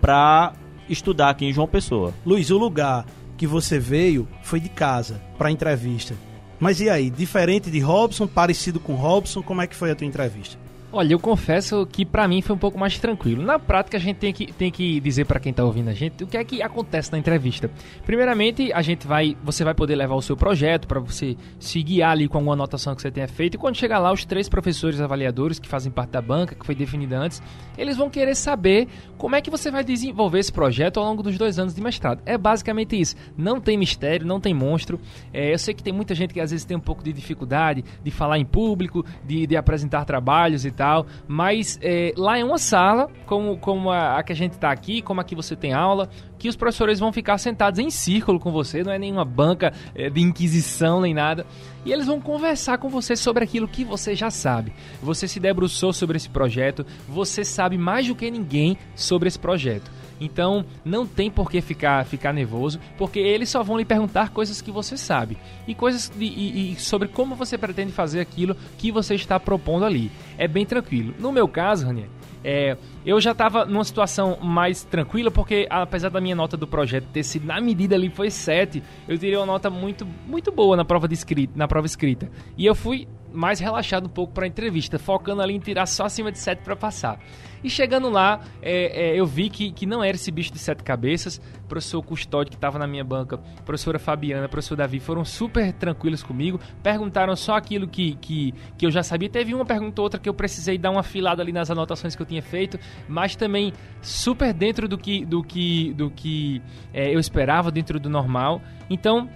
para 0.00 0.54
estudar 0.88 1.30
aqui 1.30 1.44
em 1.44 1.52
João 1.52 1.68
Pessoa. 1.68 2.12
Luiz, 2.24 2.50
o 2.50 2.58
lugar 2.58 3.04
que 3.36 3.46
você 3.46 3.78
veio 3.78 4.26
foi 4.42 4.60
de 4.60 4.68
casa 4.68 5.20
para 5.36 5.50
entrevista. 5.50 6.14
Mas 6.58 6.80
e 6.80 6.88
aí, 6.88 7.10
diferente 7.10 7.70
de 7.70 7.80
Robson, 7.80 8.26
parecido 8.26 8.80
com 8.80 8.94
Robson, 8.94 9.42
como 9.42 9.60
é 9.60 9.66
que 9.66 9.76
foi 9.76 9.90
a 9.90 9.94
tua 9.94 10.06
entrevista? 10.06 10.58
Olha, 10.96 11.12
eu 11.12 11.18
confesso 11.18 11.84
que 11.84 12.06
para 12.06 12.26
mim 12.26 12.40
foi 12.40 12.56
um 12.56 12.58
pouco 12.58 12.78
mais 12.78 12.98
tranquilo. 12.98 13.42
Na 13.42 13.58
prática, 13.58 13.98
a 13.98 14.00
gente 14.00 14.16
tem 14.16 14.32
que, 14.32 14.50
tem 14.50 14.70
que 14.70 14.98
dizer 14.98 15.26
para 15.26 15.38
quem 15.38 15.52
tá 15.52 15.62
ouvindo 15.62 15.90
a 15.90 15.92
gente 15.92 16.24
o 16.24 16.26
que 16.26 16.38
é 16.38 16.42
que 16.42 16.62
acontece 16.62 17.12
na 17.12 17.18
entrevista. 17.18 17.70
Primeiramente, 18.06 18.72
a 18.72 18.80
gente 18.80 19.06
vai, 19.06 19.36
você 19.44 19.62
vai 19.62 19.74
poder 19.74 19.94
levar 19.94 20.14
o 20.14 20.22
seu 20.22 20.34
projeto 20.38 20.88
para 20.88 20.98
você 20.98 21.36
se 21.58 21.82
guiar 21.82 22.12
ali 22.12 22.26
com 22.26 22.38
alguma 22.38 22.54
anotação 22.54 22.94
que 22.94 23.02
você 23.02 23.10
tenha 23.10 23.28
feito. 23.28 23.56
E 23.56 23.58
quando 23.58 23.76
chegar 23.76 23.98
lá, 23.98 24.10
os 24.10 24.24
três 24.24 24.48
professores 24.48 24.98
avaliadores 24.98 25.58
que 25.58 25.68
fazem 25.68 25.92
parte 25.92 26.12
da 26.12 26.22
banca, 26.22 26.54
que 26.54 26.64
foi 26.64 26.74
definida 26.74 27.18
antes, 27.18 27.42
eles 27.76 27.98
vão 27.98 28.08
querer 28.08 28.34
saber 28.34 28.88
como 29.18 29.36
é 29.36 29.42
que 29.42 29.50
você 29.50 29.70
vai 29.70 29.84
desenvolver 29.84 30.38
esse 30.38 30.50
projeto 30.50 30.98
ao 30.98 31.04
longo 31.04 31.22
dos 31.22 31.36
dois 31.36 31.58
anos 31.58 31.74
de 31.74 31.82
mestrado. 31.82 32.22
É 32.24 32.38
basicamente 32.38 32.98
isso. 32.98 33.16
Não 33.36 33.60
tem 33.60 33.76
mistério, 33.76 34.26
não 34.26 34.40
tem 34.40 34.54
monstro. 34.54 34.98
É, 35.30 35.52
eu 35.52 35.58
sei 35.58 35.74
que 35.74 35.82
tem 35.82 35.92
muita 35.92 36.14
gente 36.14 36.32
que 36.32 36.40
às 36.40 36.52
vezes 36.52 36.64
tem 36.64 36.74
um 36.74 36.80
pouco 36.80 37.04
de 37.04 37.12
dificuldade 37.12 37.84
de 38.02 38.10
falar 38.10 38.38
em 38.38 38.46
público, 38.46 39.04
de, 39.26 39.46
de 39.46 39.58
apresentar 39.58 40.06
trabalhos 40.06 40.64
e 40.64 40.70
tal 40.70 40.85
tal. 40.86 41.06
Mas 41.26 41.78
é, 41.82 42.12
lá 42.16 42.38
é 42.38 42.44
uma 42.44 42.58
sala, 42.58 43.10
como, 43.26 43.58
como 43.58 43.90
a, 43.90 44.18
a 44.18 44.22
que 44.22 44.32
a 44.32 44.36
gente 44.36 44.52
está 44.52 44.70
aqui, 44.70 45.02
como 45.02 45.20
aqui 45.20 45.34
você 45.34 45.56
tem 45.56 45.72
aula, 45.72 46.08
que 46.38 46.48
os 46.48 46.56
professores 46.56 47.00
vão 47.00 47.12
ficar 47.12 47.38
sentados 47.38 47.80
em 47.80 47.90
círculo 47.90 48.38
com 48.38 48.52
você, 48.52 48.84
não 48.84 48.92
é 48.92 48.98
nenhuma 48.98 49.24
banca 49.24 49.72
é, 49.94 50.08
de 50.08 50.20
inquisição 50.20 51.00
nem 51.00 51.12
nada. 51.12 51.44
E 51.84 51.92
eles 51.92 52.06
vão 52.06 52.20
conversar 52.20 52.78
com 52.78 52.88
você 52.88 53.16
sobre 53.16 53.42
aquilo 53.44 53.66
que 53.66 53.84
você 53.84 54.14
já 54.14 54.30
sabe. 54.30 54.72
Você 55.02 55.26
se 55.26 55.40
debruçou 55.40 55.92
sobre 55.92 56.16
esse 56.16 56.28
projeto, 56.28 56.86
você 57.08 57.44
sabe 57.44 57.76
mais 57.76 58.06
do 58.06 58.14
que 58.14 58.30
ninguém 58.30 58.76
sobre 58.94 59.28
esse 59.28 59.38
projeto. 59.38 59.90
Então 60.20 60.64
não 60.84 61.06
tem 61.06 61.30
por 61.30 61.50
que 61.50 61.60
ficar, 61.60 62.04
ficar 62.04 62.32
nervoso, 62.32 62.80
porque 62.96 63.18
eles 63.18 63.48
só 63.48 63.62
vão 63.62 63.78
lhe 63.78 63.84
perguntar 63.84 64.30
coisas 64.30 64.60
que 64.60 64.70
você 64.70 64.96
sabe 64.96 65.36
e 65.66 65.74
coisas 65.74 66.10
de, 66.14 66.24
e, 66.24 66.72
e 66.72 66.76
sobre 66.76 67.08
como 67.08 67.34
você 67.34 67.58
pretende 67.58 67.92
fazer 67.92 68.20
aquilo 68.20 68.56
que 68.78 68.90
você 68.90 69.14
está 69.14 69.38
propondo 69.38 69.84
ali. 69.84 70.10
É 70.38 70.48
bem 70.48 70.64
tranquilo. 70.64 71.14
No 71.18 71.32
meu 71.32 71.48
caso, 71.48 71.86
Ranier, 71.86 72.08
é, 72.42 72.76
eu 73.06 73.20
já 73.20 73.30
estava 73.30 73.64
numa 73.64 73.84
situação 73.84 74.36
mais 74.42 74.82
tranquila, 74.82 75.30
porque 75.30 75.68
apesar 75.70 76.08
da 76.08 76.20
minha 76.20 76.34
nota 76.34 76.56
do 76.56 76.66
projeto 76.66 77.06
ter 77.12 77.22
sido 77.22 77.46
na 77.46 77.60
medida 77.60 77.94
ali 77.94 78.10
foi 78.10 78.30
7, 78.30 78.82
eu 79.06 79.16
tirei 79.16 79.36
uma 79.36 79.46
nota 79.46 79.70
muito, 79.70 80.04
muito 80.26 80.50
boa 80.50 80.76
na 80.76 80.84
prova, 80.84 81.06
de 81.06 81.14
escrita, 81.14 81.52
na 81.54 81.68
prova 81.68 81.86
escrita. 81.86 82.28
E 82.58 82.66
eu 82.66 82.74
fui 82.74 83.06
mais 83.32 83.60
relaxado 83.60 84.06
um 84.06 84.10
pouco 84.10 84.32
para 84.32 84.44
a 84.44 84.48
entrevista, 84.48 84.98
focando 84.98 85.40
ali 85.40 85.54
em 85.54 85.60
tirar 85.60 85.86
só 85.86 86.06
acima 86.06 86.32
de 86.32 86.38
7 86.38 86.64
para 86.64 86.74
passar. 86.74 87.20
E 87.66 87.70
chegando 87.70 88.08
lá, 88.08 88.40
é, 88.62 89.10
é, 89.10 89.20
eu 89.20 89.26
vi 89.26 89.50
que, 89.50 89.72
que 89.72 89.86
não 89.86 90.02
era 90.04 90.14
esse 90.14 90.30
bicho 90.30 90.52
de 90.52 90.58
sete 90.58 90.84
cabeças. 90.84 91.40
O 91.64 91.68
professor 91.68 92.00
Custódio, 92.00 92.50
que 92.50 92.56
estava 92.56 92.78
na 92.78 92.86
minha 92.86 93.02
banca, 93.02 93.38
professora 93.64 93.98
Fabiana, 93.98 94.48
professor 94.48 94.76
Davi, 94.76 95.00
foram 95.00 95.24
super 95.24 95.72
tranquilos 95.72 96.22
comigo. 96.22 96.60
Perguntaram 96.82 97.34
só 97.34 97.56
aquilo 97.56 97.88
que, 97.88 98.14
que, 98.20 98.54
que 98.78 98.86
eu 98.86 98.90
já 98.90 99.02
sabia. 99.02 99.28
Teve 99.28 99.52
uma 99.52 99.64
pergunta 99.64 100.00
ou 100.00 100.04
outra 100.04 100.20
que 100.20 100.28
eu 100.28 100.34
precisei 100.34 100.78
dar 100.78 100.90
uma 100.90 101.02
filada 101.02 101.42
ali 101.42 101.52
nas 101.52 101.68
anotações 101.68 102.14
que 102.14 102.22
eu 102.22 102.26
tinha 102.26 102.42
feito, 102.42 102.78
mas 103.08 103.36
também 103.36 103.72
super 104.00 104.52
dentro 104.52 104.88
do 104.88 104.96
que, 104.96 105.24
do 105.24 105.42
que, 105.42 105.92
do 105.94 106.10
que 106.10 106.62
é, 106.92 107.14
eu 107.14 107.18
esperava, 107.18 107.70
dentro 107.70 107.98
do 107.98 108.08
normal. 108.08 108.60
Então, 108.88 109.28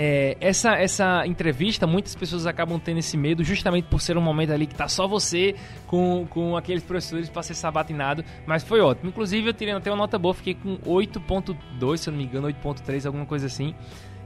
é, 0.00 0.36
essa, 0.40 0.74
essa 0.74 1.26
entrevista, 1.26 1.86
muitas 1.86 2.14
pessoas 2.14 2.46
acabam 2.46 2.78
tendo 2.78 2.98
esse 2.98 3.16
medo 3.16 3.42
justamente 3.42 3.86
por 3.86 4.00
ser 4.00 4.16
um 4.16 4.20
momento 4.20 4.52
ali 4.52 4.66
que 4.66 4.74
tá 4.74 4.86
só 4.86 5.08
você 5.08 5.56
com, 5.86 6.26
com 6.30 6.56
aqueles 6.56 6.84
professores 6.84 7.28
para 7.28 7.42
ser 7.42 7.54
sabatinado, 7.54 8.24
mas 8.46 8.62
foi 8.62 8.80
ótimo. 8.80 9.08
Inclusive 9.08 9.48
eu 9.48 9.52
tirei 9.52 9.74
até 9.74 9.90
uma 9.90 9.96
nota 9.96 10.18
boa, 10.18 10.34
fiquei 10.34 10.54
com 10.54 10.76
8.2, 10.78 11.96
se 11.96 12.08
eu 12.08 12.12
não 12.12 12.18
me 12.18 12.26
engano, 12.26 12.46
8.3, 12.46 13.06
alguma 13.06 13.26
coisa 13.26 13.46
assim. 13.46 13.74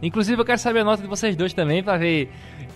Inclusive 0.03 0.41
eu 0.41 0.45
quero 0.45 0.59
saber 0.59 0.81
a 0.81 0.85
nota 0.85 1.01
de 1.01 1.09
vocês 1.09 1.37
dois 1.37 1.55
também 1.55 1.83
para 1.83 1.97
ver 1.97 2.29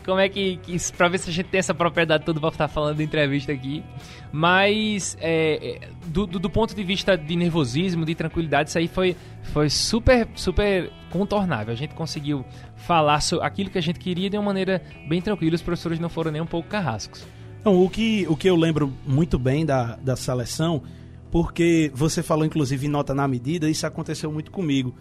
como 0.07 0.21
é 0.21 0.29
que, 0.29 0.57
que 0.59 0.77
para 0.93 1.09
ver 1.09 1.19
se 1.19 1.29
a 1.29 1.33
gente 1.33 1.47
tem 1.47 1.59
essa 1.59 1.75
propriedade 1.75 2.25
toda 2.25 2.39
para 2.39 2.49
estar 2.51 2.69
falando 2.69 2.97
de 2.97 3.03
entrevista 3.03 3.51
aqui. 3.51 3.83
Mas 4.31 5.17
é, 5.21 5.81
é, 5.83 5.89
do, 6.07 6.27
do, 6.27 6.39
do, 6.39 6.49
ponto 6.49 6.75
de 6.75 6.83
vista 6.85 7.19
de 7.19 7.35
nervosismo, 7.35 8.05
de 8.05 8.15
tranquilidade, 8.15 8.69
isso 8.69 8.79
aí 8.79 8.87
foi, 8.87 9.17
foi 9.53 9.69
super 9.69 10.29
super 10.37 10.93
contornável. 11.11 11.73
A 11.73 11.77
gente 11.77 11.95
conseguiu 11.95 12.45
falar 12.77 13.21
sobre 13.21 13.45
aquilo 13.45 13.69
que 13.69 13.79
a 13.79 13.83
gente 13.83 13.99
queria 13.99 14.31
de 14.31 14.37
uma 14.37 14.45
maneira 14.45 14.81
bem 15.09 15.21
tranquila. 15.21 15.57
Os 15.57 15.63
professores 15.63 15.99
não 15.99 16.09
foram 16.09 16.31
nem 16.31 16.41
um 16.41 16.47
pouco 16.47 16.69
carrascos. 16.69 17.27
Então, 17.61 17.83
o 17.83 17.91
que, 17.91 18.25
o 18.29 18.37
que 18.37 18.49
eu 18.49 18.55
lembro 18.55 18.93
muito 19.05 19.41
bem 19.41 19.67
da, 19.67 19.97
da 19.97 20.15
seleção, 20.15 20.85
porque 21.33 21.91
você 21.93 22.23
falou 22.23 22.45
inclusive 22.47 22.87
nota 22.87 23.13
na 23.13 23.27
medida, 23.27 23.69
isso 23.69 23.85
aconteceu 23.85 24.31
muito 24.31 24.53
comigo 24.53 24.95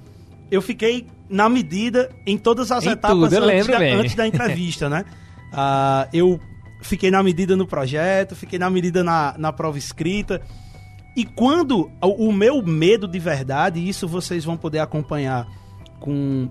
eu 0.50 0.62
fiquei 0.62 1.08
na 1.30 1.50
medida 1.50 2.10
em 2.26 2.38
todas 2.38 2.72
as 2.72 2.86
em 2.86 2.90
etapas 2.92 3.34
tudo, 3.34 3.44
antes, 3.50 3.68
da, 3.68 3.78
antes, 3.80 4.16
da, 4.16 4.28
entrevista, 4.28 4.90
né? 4.90 5.06
Uh, 5.52 6.10
eu 6.14 6.40
fiquei 6.82 7.10
na 7.10 7.22
medida 7.24 7.56
no 7.56 7.66
projeto, 7.66 8.36
fiquei 8.36 8.60
na 8.60 8.70
medida 8.70 9.04
na, 9.04 9.36
na 9.38 9.52
prova 9.52 9.78
escrita. 9.78 10.42
E 11.16 11.26
quando 11.26 11.90
o, 12.02 12.28
o 12.28 12.34
meu 12.34 12.62
medo 12.62 13.08
de 13.08 13.20
verdade, 13.20 13.80
e 13.80 13.90
isso 13.90 14.08
vocês 14.08 14.44
vão 14.44 14.58
poder 14.58 14.80
acompanhar 14.80 15.48
com, 16.00 16.50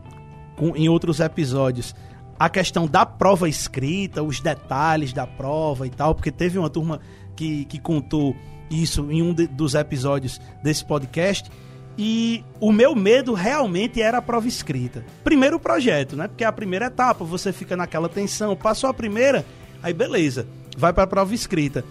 com, 0.57 0.75
em 0.75 0.89
outros 0.89 1.21
episódios, 1.21 1.95
a 2.39 2.49
questão 2.49 2.87
da 2.87 3.07
prova 3.07 3.49
escrita, 3.49 4.23
os 4.23 4.41
detalhes 4.41 5.13
da 5.13 5.27
prova 5.27 5.87
e 5.87 5.91
tal, 5.91 6.15
porque 6.15 6.33
teve 6.33 6.59
uma 6.59 6.71
turma 6.71 7.01
que, 7.37 7.65
que 7.67 7.79
contou 7.79 8.35
isso 8.71 9.11
em 9.11 9.23
um 9.23 9.33
de, 9.33 9.47
dos 9.47 9.75
episódios 9.75 10.41
desse 10.63 10.85
podcast. 10.85 11.51
E 11.97 12.45
o 12.61 12.73
meu 12.73 12.95
medo 12.95 13.35
realmente 13.35 14.03
era 14.03 14.19
a 14.19 14.23
prova 14.23 14.49
escrita. 14.49 15.05
Primeiro 15.23 15.57
o 15.57 15.61
projeto, 15.61 16.17
né? 16.17 16.27
Porque 16.27 16.43
é 16.43 16.47
a 16.47 16.53
primeira 16.53 16.87
etapa, 16.87 17.25
você 17.25 17.53
fica 17.53 17.77
naquela 17.77 18.09
tensão. 18.09 18.57
Passou 18.57 18.91
a 18.91 18.95
primeira, 18.95 19.45
aí 19.83 19.93
beleza, 19.93 20.47
vai 20.77 20.93
para 20.93 21.05
a 21.05 21.07
prova 21.07 21.35
escrita. 21.35 21.85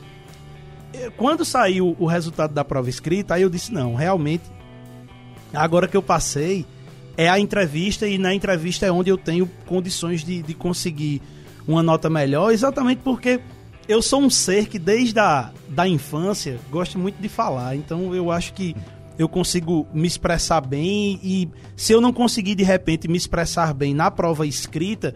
Quando 1.17 1.43
saiu 1.45 1.95
o 1.97 2.05
resultado 2.05 2.53
da 2.53 2.63
prova 2.63 2.89
escrita, 2.89 3.35
aí 3.35 3.41
eu 3.41 3.49
disse: 3.49 3.73
não, 3.73 3.95
realmente, 3.95 4.43
agora 5.53 5.87
que 5.87 5.97
eu 5.97 6.03
passei, 6.03 6.65
é 7.17 7.29
a 7.29 7.39
entrevista, 7.39 8.07
e 8.07 8.17
na 8.17 8.33
entrevista 8.33 8.85
é 8.85 8.91
onde 8.91 9.09
eu 9.09 9.17
tenho 9.17 9.49
condições 9.65 10.23
de, 10.23 10.41
de 10.41 10.53
conseguir 10.53 11.21
uma 11.67 11.81
nota 11.81 12.09
melhor, 12.09 12.51
exatamente 12.51 13.01
porque 13.03 13.39
eu 13.87 14.01
sou 14.01 14.21
um 14.21 14.29
ser 14.29 14.67
que 14.67 14.79
desde 14.79 15.19
a 15.19 15.51
da 15.67 15.87
infância 15.87 16.59
gosto 16.69 16.97
muito 16.99 17.21
de 17.21 17.29
falar. 17.29 17.75
Então 17.75 18.13
eu 18.15 18.31
acho 18.31 18.53
que 18.53 18.75
eu 19.17 19.29
consigo 19.29 19.87
me 19.93 20.07
expressar 20.07 20.61
bem 20.61 21.19
e 21.23 21.49
se 21.75 21.93
eu 21.93 22.01
não 22.01 22.11
conseguir 22.11 22.55
de 22.55 22.63
repente 22.63 23.07
me 23.07 23.17
expressar 23.17 23.73
bem 23.73 23.93
na 23.93 24.09
prova 24.09 24.45
escrita, 24.45 25.15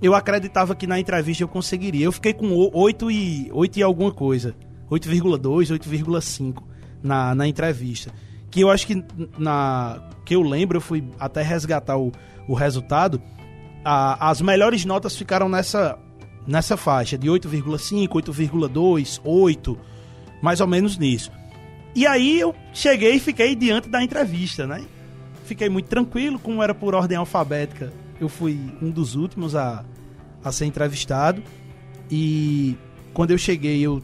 eu 0.00 0.14
acreditava 0.14 0.74
que 0.74 0.86
na 0.86 0.98
entrevista 0.98 1.42
eu 1.42 1.48
conseguiria. 1.48 2.04
Eu 2.04 2.12
fiquei 2.12 2.32
com 2.32 2.48
8 2.72 3.10
e 3.10 3.50
8 3.52 3.78
e 3.78 3.82
alguma 3.82 4.12
coisa, 4.12 4.54
8,2, 4.90 5.78
8,5 5.78 6.62
na, 7.02 7.34
na 7.34 7.46
entrevista. 7.46 8.10
Que 8.50 8.60
eu 8.60 8.70
acho 8.70 8.86
que 8.86 9.04
na 9.38 10.10
que 10.24 10.34
eu 10.34 10.42
lembro, 10.42 10.78
eu 10.78 10.80
fui 10.80 11.04
até 11.20 11.42
resgatar 11.42 11.96
o, 11.96 12.10
o 12.48 12.54
resultado, 12.54 13.22
a, 13.84 14.30
as 14.30 14.40
melhores 14.40 14.84
notas 14.84 15.16
ficaram 15.16 15.48
nessa 15.48 15.98
nessa 16.46 16.76
faixa 16.76 17.18
de 17.18 17.28
8,5, 17.28 18.08
8,2, 18.08 19.20
8, 19.24 19.78
mais 20.40 20.60
ou 20.60 20.66
menos 20.66 20.96
nisso. 20.96 21.30
E 21.96 22.06
aí 22.06 22.38
eu 22.38 22.54
cheguei 22.74 23.14
e 23.14 23.18
fiquei 23.18 23.56
diante 23.56 23.88
da 23.88 24.02
entrevista, 24.02 24.66
né? 24.66 24.84
Fiquei 25.46 25.70
muito 25.70 25.88
tranquilo, 25.88 26.38
como 26.38 26.62
era 26.62 26.74
por 26.74 26.94
ordem 26.94 27.16
alfabética, 27.16 27.90
eu 28.20 28.28
fui 28.28 28.60
um 28.82 28.90
dos 28.90 29.14
últimos 29.14 29.56
a, 29.56 29.82
a 30.44 30.52
ser 30.52 30.66
entrevistado. 30.66 31.42
E 32.10 32.76
quando 33.14 33.30
eu 33.30 33.38
cheguei, 33.38 33.80
eu 33.80 34.02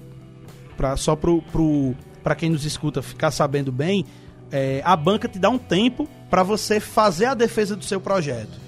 pra, 0.75 0.97
só 0.97 1.15
pro, 1.15 1.43
pro, 1.43 1.95
pra 2.23 2.35
quem 2.35 2.49
nos 2.49 2.65
escuta 2.65 3.03
ficar 3.03 3.31
sabendo 3.31 3.71
bem, 3.71 4.07
é, 4.51 4.81
a 4.87 4.97
banca 4.97 5.29
te 5.29 5.39
dá 5.39 5.51
um 5.51 5.59
tempo 5.59 6.09
para 6.31 6.43
você 6.43 6.81
fazer 6.81 7.27
a 7.27 7.35
defesa 7.35 7.77
do 7.77 7.85
seu 7.85 8.01
projeto. 8.01 8.59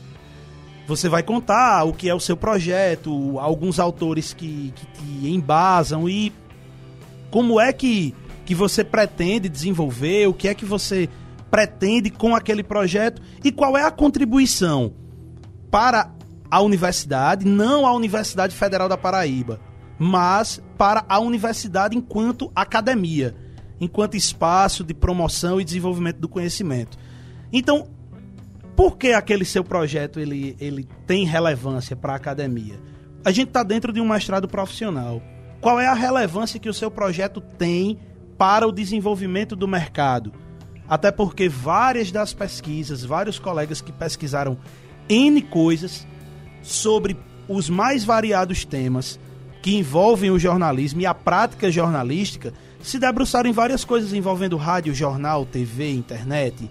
você 0.86 1.08
vai 1.08 1.22
contar 1.22 1.84
o 1.84 1.94
que 1.94 2.10
é 2.10 2.14
o 2.14 2.20
seu 2.20 2.36
projeto, 2.36 3.38
alguns 3.38 3.78
autores 3.78 4.34
que, 4.34 4.70
que 4.76 4.86
te 4.86 5.28
embasam 5.28 6.06
e 6.06 6.30
como 7.30 7.58
é 7.58 7.72
que, 7.72 8.14
que 8.44 8.54
você 8.54 8.84
pretende 8.84 9.48
desenvolver, 9.48 10.26
o 10.28 10.34
que 10.34 10.48
é 10.48 10.54
que 10.54 10.64
você 10.64 11.08
pretende 11.50 12.10
com 12.10 12.34
aquele 12.34 12.62
projeto 12.62 13.22
e 13.42 13.52
qual 13.52 13.76
é 13.76 13.84
a 13.84 13.90
contribuição 13.90 14.92
para 15.70 16.12
a 16.50 16.60
universidade, 16.60 17.46
não 17.46 17.86
a 17.86 17.92
Universidade 17.92 18.54
Federal 18.54 18.88
da 18.88 18.96
Paraíba, 18.96 19.60
mas 19.98 20.62
para 20.76 21.04
a 21.08 21.18
universidade 21.18 21.96
enquanto 21.96 22.50
academia, 22.54 23.34
enquanto 23.80 24.16
espaço 24.16 24.84
de 24.84 24.94
promoção 24.94 25.60
e 25.60 25.64
desenvolvimento 25.64 26.18
do 26.18 26.28
conhecimento. 26.28 26.98
Então, 27.52 27.88
por 28.76 28.96
que 28.96 29.12
aquele 29.12 29.44
seu 29.44 29.62
projeto 29.62 30.18
ele, 30.18 30.56
ele 30.60 30.88
tem 31.06 31.24
relevância 31.24 31.94
para 31.94 32.12
a 32.12 32.16
academia? 32.16 32.80
A 33.24 33.30
gente 33.30 33.48
está 33.48 33.62
dentro 33.62 33.92
de 33.92 34.00
um 34.00 34.08
mestrado 34.08 34.48
profissional. 34.48 35.22
Qual 35.60 35.80
é 35.80 35.86
a 35.86 35.94
relevância 35.94 36.60
que 36.60 36.68
o 36.68 36.74
seu 36.74 36.90
projeto 36.90 37.40
tem 37.40 37.98
para 38.44 38.68
o 38.68 38.72
desenvolvimento 38.72 39.56
do 39.56 39.66
mercado? 39.66 40.30
Até 40.86 41.10
porque 41.10 41.48
várias 41.48 42.12
das 42.12 42.34
pesquisas, 42.34 43.02
vários 43.02 43.38
colegas 43.38 43.80
que 43.80 43.90
pesquisaram 43.90 44.58
N 45.08 45.40
coisas 45.40 46.06
sobre 46.62 47.16
os 47.48 47.70
mais 47.70 48.04
variados 48.04 48.62
temas 48.62 49.18
que 49.62 49.74
envolvem 49.74 50.30
o 50.30 50.38
jornalismo 50.38 51.00
e 51.00 51.06
a 51.06 51.14
prática 51.14 51.70
jornalística, 51.70 52.52
se 52.82 52.98
debruçaram 52.98 53.48
em 53.48 53.52
várias 53.54 53.82
coisas 53.82 54.12
envolvendo 54.12 54.58
rádio, 54.58 54.94
jornal, 54.94 55.46
TV, 55.46 55.92
internet, 55.92 56.68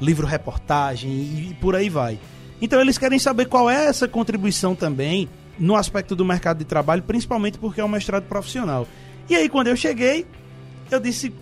livro-reportagem 0.00 1.10
e 1.10 1.56
por 1.60 1.74
aí 1.74 1.88
vai. 1.88 2.20
Então 2.62 2.80
eles 2.80 2.98
querem 2.98 3.18
saber 3.18 3.46
qual 3.46 3.68
é 3.68 3.86
essa 3.86 4.06
contribuição 4.06 4.76
também 4.76 5.28
no 5.58 5.74
aspecto 5.74 6.14
do 6.14 6.24
mercado 6.24 6.58
de 6.58 6.64
trabalho, 6.64 7.02
principalmente 7.02 7.58
porque 7.58 7.80
é 7.80 7.84
um 7.84 7.88
mestrado 7.88 8.28
profissional. 8.28 8.86
E 9.28 9.34
aí 9.34 9.48
quando 9.48 9.66
eu 9.66 9.76
cheguei, 9.76 10.24
eu 10.90 11.00
disse 11.00 11.32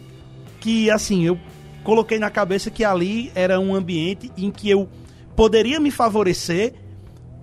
que 0.60 0.90
assim, 0.90 1.24
eu 1.24 1.38
coloquei 1.82 2.18
na 2.18 2.30
cabeça 2.30 2.70
que 2.70 2.84
ali 2.84 3.30
era 3.34 3.60
um 3.60 3.74
ambiente 3.74 4.32
em 4.36 4.50
que 4.50 4.70
eu 4.70 4.88
poderia 5.36 5.78
me 5.78 5.90
favorecer 5.90 6.74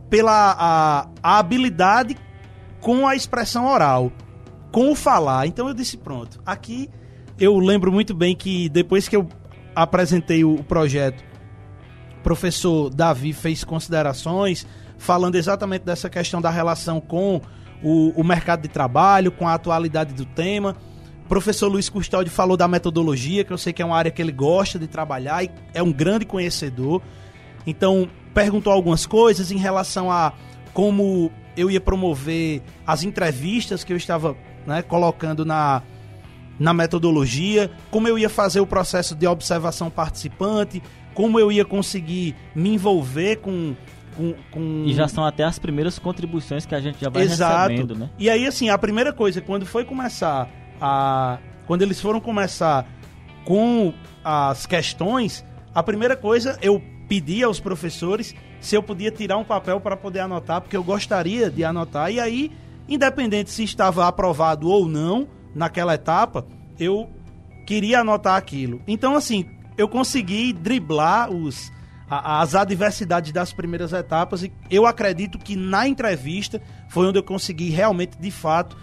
pela 0.09 0.55
a, 0.57 1.07
a 1.21 1.39
habilidade 1.39 2.17
com 2.79 3.07
a 3.07 3.15
expressão 3.15 3.67
oral, 3.67 4.11
com 4.71 4.91
o 4.91 4.95
falar. 4.95 5.45
Então 5.47 5.67
eu 5.67 5.73
disse, 5.73 5.97
pronto, 5.97 6.41
aqui 6.45 6.89
eu 7.39 7.57
lembro 7.57 7.91
muito 7.91 8.13
bem 8.13 8.35
que 8.35 8.67
depois 8.69 9.07
que 9.07 9.15
eu 9.15 9.27
apresentei 9.75 10.43
o 10.43 10.63
projeto, 10.63 11.23
o 12.19 12.23
professor 12.23 12.89
Davi 12.89 13.33
fez 13.33 13.63
considerações 13.63 14.65
falando 14.97 15.35
exatamente 15.35 15.83
dessa 15.83 16.09
questão 16.09 16.39
da 16.39 16.49
relação 16.49 17.01
com 17.01 17.41
o, 17.81 18.09
o 18.09 18.23
mercado 18.23 18.61
de 18.61 18.67
trabalho, 18.67 19.31
com 19.31 19.47
a 19.47 19.53
atualidade 19.55 20.13
do 20.13 20.25
tema. 20.25 20.75
O 21.31 21.33
professor 21.33 21.69
Luiz 21.69 21.87
Custódio 21.87 22.29
falou 22.29 22.57
da 22.57 22.67
metodologia, 22.67 23.45
que 23.45 23.53
eu 23.53 23.57
sei 23.57 23.71
que 23.71 23.81
é 23.81 23.85
uma 23.85 23.95
área 23.95 24.11
que 24.11 24.21
ele 24.21 24.33
gosta 24.33 24.77
de 24.77 24.85
trabalhar 24.85 25.41
e 25.41 25.49
é 25.73 25.81
um 25.81 25.89
grande 25.89 26.25
conhecedor. 26.25 27.01
Então, 27.65 28.09
perguntou 28.33 28.73
algumas 28.73 29.05
coisas 29.05 29.49
em 29.49 29.55
relação 29.55 30.11
a 30.11 30.33
como 30.73 31.31
eu 31.55 31.71
ia 31.71 31.79
promover 31.79 32.61
as 32.85 33.03
entrevistas 33.03 33.81
que 33.81 33.93
eu 33.93 33.95
estava 33.95 34.35
né, 34.67 34.81
colocando 34.81 35.45
na, 35.45 35.81
na 36.59 36.73
metodologia, 36.73 37.71
como 37.89 38.09
eu 38.09 38.19
ia 38.19 38.27
fazer 38.27 38.59
o 38.59 38.67
processo 38.67 39.15
de 39.15 39.25
observação 39.25 39.89
participante, 39.89 40.83
como 41.13 41.39
eu 41.39 41.49
ia 41.49 41.63
conseguir 41.63 42.35
me 42.53 42.73
envolver 42.73 43.37
com, 43.37 43.73
com, 44.17 44.33
com... 44.51 44.83
E 44.85 44.93
já 44.93 45.07
são 45.07 45.23
até 45.23 45.45
as 45.45 45.57
primeiras 45.57 45.97
contribuições 45.97 46.65
que 46.65 46.75
a 46.75 46.81
gente 46.81 46.99
já 46.99 47.09
vai 47.09 47.23
Exato. 47.23 47.69
recebendo, 47.69 47.95
né? 47.95 48.09
E 48.19 48.29
aí, 48.29 48.45
assim, 48.45 48.67
a 48.67 48.77
primeira 48.77 49.13
coisa, 49.13 49.39
quando 49.39 49.65
foi 49.65 49.85
começar 49.85 50.49
a... 50.81 51.37
Quando 51.67 51.83
eles 51.83 52.01
foram 52.01 52.19
começar 52.19 52.85
com 53.45 53.93
as 54.23 54.65
questões, 54.65 55.45
a 55.73 55.81
primeira 55.81 56.17
coisa, 56.17 56.57
eu 56.61 56.81
pedi 57.07 57.43
aos 57.43 57.59
professores 57.59 58.35
se 58.59 58.75
eu 58.75 58.83
podia 58.83 59.11
tirar 59.11 59.37
um 59.37 59.43
papel 59.43 59.79
para 59.79 59.97
poder 59.97 60.19
anotar, 60.19 60.61
porque 60.61 60.75
eu 60.75 60.83
gostaria 60.83 61.49
de 61.49 61.63
anotar. 61.63 62.11
E 62.11 62.19
aí, 62.19 62.51
independente 62.87 63.49
se 63.49 63.63
estava 63.63 64.07
aprovado 64.07 64.67
ou 64.67 64.87
não, 64.87 65.27
naquela 65.53 65.95
etapa, 65.95 66.45
eu 66.79 67.09
queria 67.65 68.01
anotar 68.01 68.35
aquilo. 68.35 68.81
Então, 68.87 69.15
assim, 69.15 69.45
eu 69.77 69.87
consegui 69.87 70.53
driblar 70.53 71.31
os, 71.31 71.71
as 72.09 72.53
adversidades 72.53 73.31
das 73.31 73.53
primeiras 73.53 73.93
etapas 73.93 74.43
e 74.43 74.51
eu 74.69 74.85
acredito 74.85 75.39
que 75.39 75.55
na 75.55 75.87
entrevista 75.87 76.61
foi 76.89 77.07
onde 77.07 77.17
eu 77.17 77.23
consegui 77.23 77.69
realmente, 77.69 78.17
de 78.17 78.29
fato, 78.29 78.77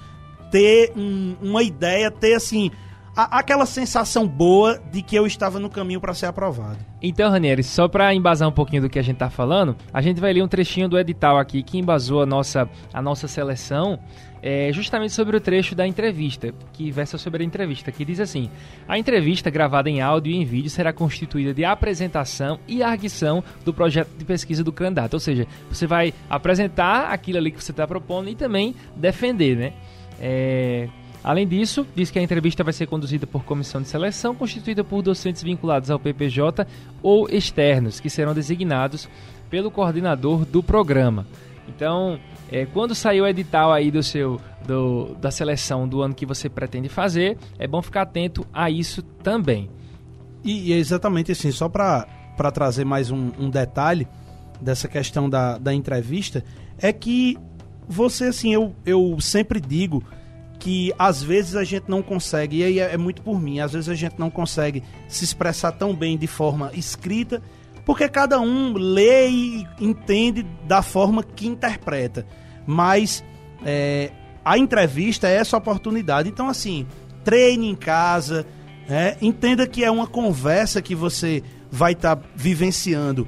ter 0.50 0.92
um, 0.96 1.36
uma 1.42 1.62
ideia, 1.62 2.10
ter 2.10 2.34
assim 2.34 2.70
a, 3.18 3.38
aquela 3.38 3.66
sensação 3.66 4.28
boa 4.28 4.80
de 4.92 5.02
que 5.02 5.16
eu 5.16 5.26
estava 5.26 5.58
no 5.58 5.68
caminho 5.68 6.00
para 6.00 6.14
ser 6.14 6.26
aprovado. 6.26 6.78
Então, 7.02 7.30
Ranieri, 7.30 7.64
só 7.64 7.88
para 7.88 8.14
embasar 8.14 8.48
um 8.48 8.52
pouquinho 8.52 8.82
do 8.82 8.88
que 8.88 8.98
a 8.98 9.02
gente 9.02 9.16
está 9.16 9.28
falando, 9.28 9.76
a 9.92 10.00
gente 10.00 10.20
vai 10.20 10.32
ler 10.32 10.42
um 10.42 10.48
trechinho 10.48 10.88
do 10.88 10.98
edital 10.98 11.36
aqui 11.36 11.62
que 11.62 11.78
embasou 11.78 12.22
a 12.22 12.26
nossa, 12.26 12.68
a 12.92 13.02
nossa 13.02 13.26
seleção 13.26 13.98
é, 14.40 14.72
justamente 14.72 15.12
sobre 15.12 15.36
o 15.36 15.40
trecho 15.40 15.74
da 15.74 15.86
entrevista, 15.86 16.54
que 16.72 16.90
versa 16.90 17.18
sobre 17.18 17.42
a 17.42 17.46
entrevista, 17.46 17.90
que 17.90 18.04
diz 18.04 18.20
assim: 18.20 18.48
A 18.86 18.96
entrevista 18.96 19.50
gravada 19.50 19.90
em 19.90 20.00
áudio 20.00 20.32
e 20.32 20.36
em 20.36 20.44
vídeo 20.44 20.70
será 20.70 20.92
constituída 20.92 21.52
de 21.52 21.64
apresentação 21.64 22.60
e 22.68 22.82
arguição 22.82 23.42
do 23.64 23.74
projeto 23.74 24.10
de 24.16 24.24
pesquisa 24.24 24.62
do 24.62 24.72
candidato. 24.72 25.14
Ou 25.14 25.20
seja, 25.20 25.46
você 25.68 25.86
vai 25.88 26.14
apresentar 26.30 27.10
aquilo 27.10 27.38
ali 27.38 27.50
que 27.50 27.62
você 27.62 27.72
está 27.72 27.86
propondo 27.86 28.28
e 28.28 28.36
também 28.36 28.74
defender, 28.94 29.56
né? 29.56 29.72
É, 30.20 30.88
Além 31.22 31.46
disso, 31.46 31.86
diz 31.94 32.10
que 32.10 32.18
a 32.18 32.22
entrevista 32.22 32.62
vai 32.62 32.72
ser 32.72 32.86
conduzida 32.86 33.26
por 33.26 33.44
comissão 33.44 33.82
de 33.82 33.88
seleção, 33.88 34.34
constituída 34.34 34.84
por 34.84 35.02
docentes 35.02 35.42
vinculados 35.42 35.90
ao 35.90 35.98
PPJ 35.98 36.66
ou 37.02 37.28
externos, 37.28 38.00
que 38.00 38.08
serão 38.08 38.32
designados 38.32 39.08
pelo 39.50 39.70
coordenador 39.70 40.44
do 40.44 40.62
programa. 40.62 41.26
Então, 41.68 42.18
é, 42.50 42.64
quando 42.66 42.94
sair 42.94 43.20
o 43.20 43.26
edital 43.26 43.72
aí 43.72 43.90
do 43.90 44.02
seu 44.02 44.40
do, 44.66 45.14
da 45.20 45.30
seleção 45.30 45.88
do 45.88 46.02
ano 46.02 46.14
que 46.14 46.24
você 46.24 46.48
pretende 46.48 46.88
fazer, 46.88 47.36
é 47.58 47.66
bom 47.66 47.82
ficar 47.82 48.02
atento 48.02 48.46
a 48.52 48.70
isso 48.70 49.02
também. 49.02 49.68
E, 50.44 50.68
e 50.68 50.72
é 50.72 50.76
exatamente 50.76 51.32
assim, 51.32 51.50
só 51.50 51.68
para 51.68 52.06
trazer 52.52 52.84
mais 52.84 53.10
um, 53.10 53.32
um, 53.38 53.50
detalhe 53.50 54.06
dessa 54.60 54.88
questão 54.88 55.28
da, 55.28 55.58
da 55.58 55.74
entrevista, 55.74 56.44
é 56.78 56.92
que 56.92 57.36
você, 57.88 58.26
assim, 58.26 58.52
eu, 58.52 58.74
eu 58.84 59.18
sempre 59.20 59.60
digo 59.60 60.04
que 60.58 60.92
às 60.98 61.22
vezes 61.22 61.54
a 61.54 61.64
gente 61.64 61.88
não 61.88 62.02
consegue, 62.02 62.58
e 62.58 62.64
aí 62.64 62.78
é, 62.80 62.94
é 62.94 62.96
muito 62.96 63.22
por 63.22 63.40
mim, 63.40 63.60
às 63.60 63.72
vezes 63.72 63.88
a 63.88 63.94
gente 63.94 64.18
não 64.18 64.28
consegue 64.28 64.82
se 65.06 65.24
expressar 65.24 65.72
tão 65.72 65.94
bem 65.94 66.18
de 66.18 66.26
forma 66.26 66.70
escrita 66.74 67.40
porque 67.88 68.06
cada 68.06 68.38
um 68.38 68.74
lê 68.74 69.30
e 69.30 69.66
entende 69.80 70.44
da 70.66 70.82
forma 70.82 71.22
que 71.22 71.46
interpreta. 71.46 72.26
Mas 72.66 73.24
é, 73.64 74.12
a 74.44 74.58
entrevista 74.58 75.26
é 75.26 75.36
essa 75.36 75.56
oportunidade. 75.56 76.28
Então, 76.28 76.50
assim, 76.50 76.86
treine 77.24 77.66
em 77.66 77.74
casa, 77.74 78.46
é, 78.90 79.16
entenda 79.22 79.66
que 79.66 79.82
é 79.82 79.90
uma 79.90 80.06
conversa 80.06 80.82
que 80.82 80.94
você 80.94 81.42
vai 81.70 81.92
estar 81.92 82.16
tá 82.16 82.22
vivenciando 82.36 83.26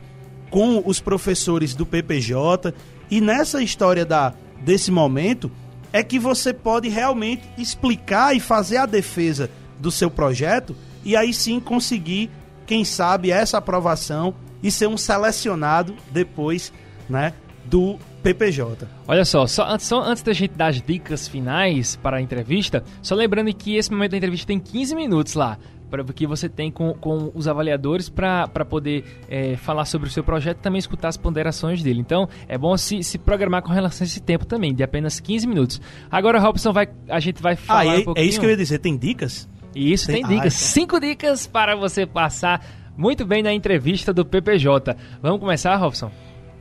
com 0.50 0.82
os 0.84 1.00
professores 1.00 1.74
do 1.74 1.86
PPJ. 1.86 2.74
E 3.10 3.18
nessa 3.18 3.62
história 3.62 4.04
da, 4.04 4.34
desse 4.60 4.90
momento, 4.90 5.50
é 5.92 6.02
que 6.02 6.18
você 6.18 6.52
pode 6.52 6.88
realmente 6.88 7.42
explicar 7.58 8.34
e 8.34 8.40
fazer 8.40 8.76
a 8.76 8.86
defesa 8.86 9.50
do 9.78 9.90
seu 9.90 10.10
projeto 10.10 10.76
e 11.04 11.16
aí 11.16 11.32
sim 11.32 11.58
conseguir, 11.58 12.30
quem 12.66 12.84
sabe, 12.84 13.30
essa 13.30 13.58
aprovação 13.58 14.34
e 14.62 14.70
ser 14.70 14.86
um 14.86 14.96
selecionado 14.96 15.96
depois, 16.12 16.72
né, 17.08 17.32
do 17.64 17.98
PPJ. 18.22 18.86
Olha 19.08 19.24
só, 19.24 19.46
só, 19.46 19.78
só 19.78 20.02
antes 20.02 20.22
da 20.22 20.32
gente 20.32 20.52
dar 20.54 20.68
as 20.68 20.82
dicas 20.82 21.26
finais 21.26 21.96
para 21.96 22.18
a 22.18 22.20
entrevista, 22.20 22.84
só 23.02 23.14
lembrando 23.14 23.52
que 23.54 23.76
esse 23.76 23.90
momento 23.90 24.12
da 24.12 24.18
entrevista 24.18 24.46
tem 24.46 24.58
15 24.58 24.94
minutos 24.94 25.34
lá 25.34 25.58
para 25.90 26.04
que 26.04 26.26
você 26.26 26.48
tem 26.48 26.70
com, 26.70 26.94
com 26.94 27.30
os 27.34 27.48
avaliadores 27.48 28.08
para 28.08 28.64
poder 28.68 29.04
é, 29.28 29.56
falar 29.56 29.84
sobre 29.84 30.08
o 30.08 30.12
seu 30.12 30.22
projeto 30.22 30.58
e 30.58 30.60
também 30.62 30.78
escutar 30.78 31.08
as 31.08 31.16
ponderações 31.16 31.82
dele. 31.82 32.00
Então, 32.00 32.28
é 32.48 32.56
bom 32.56 32.76
se, 32.76 33.02
se 33.02 33.18
programar 33.18 33.62
com 33.62 33.72
relação 33.72 34.04
a 34.04 34.06
esse 34.06 34.20
tempo 34.20 34.46
também, 34.46 34.74
de 34.74 34.82
apenas 34.82 35.18
15 35.18 35.46
minutos. 35.46 35.80
Agora, 36.10 36.38
Robson, 36.38 36.72
vai, 36.72 36.88
a 37.08 37.20
gente 37.20 37.42
vai 37.42 37.56
falar 37.56 37.80
ah, 37.80 37.86
é, 37.86 37.98
um 37.98 38.04
pouquinho... 38.04 38.24
é 38.24 38.28
isso 38.28 38.38
que 38.38 38.46
eu 38.46 38.50
ia 38.50 38.56
dizer, 38.56 38.78
tem 38.78 38.96
dicas? 38.96 39.48
Isso, 39.74 40.06
tem, 40.06 40.22
tem 40.22 40.24
dicas. 40.24 40.42
Ah, 40.42 40.46
então. 40.46 40.50
Cinco 40.50 41.00
dicas 41.00 41.46
para 41.46 41.74
você 41.76 42.06
passar 42.06 42.64
muito 42.96 43.24
bem 43.24 43.42
na 43.42 43.52
entrevista 43.52 44.12
do 44.12 44.24
PPJ. 44.24 44.96
Vamos 45.22 45.40
começar, 45.40 45.74
Robson? 45.76 46.10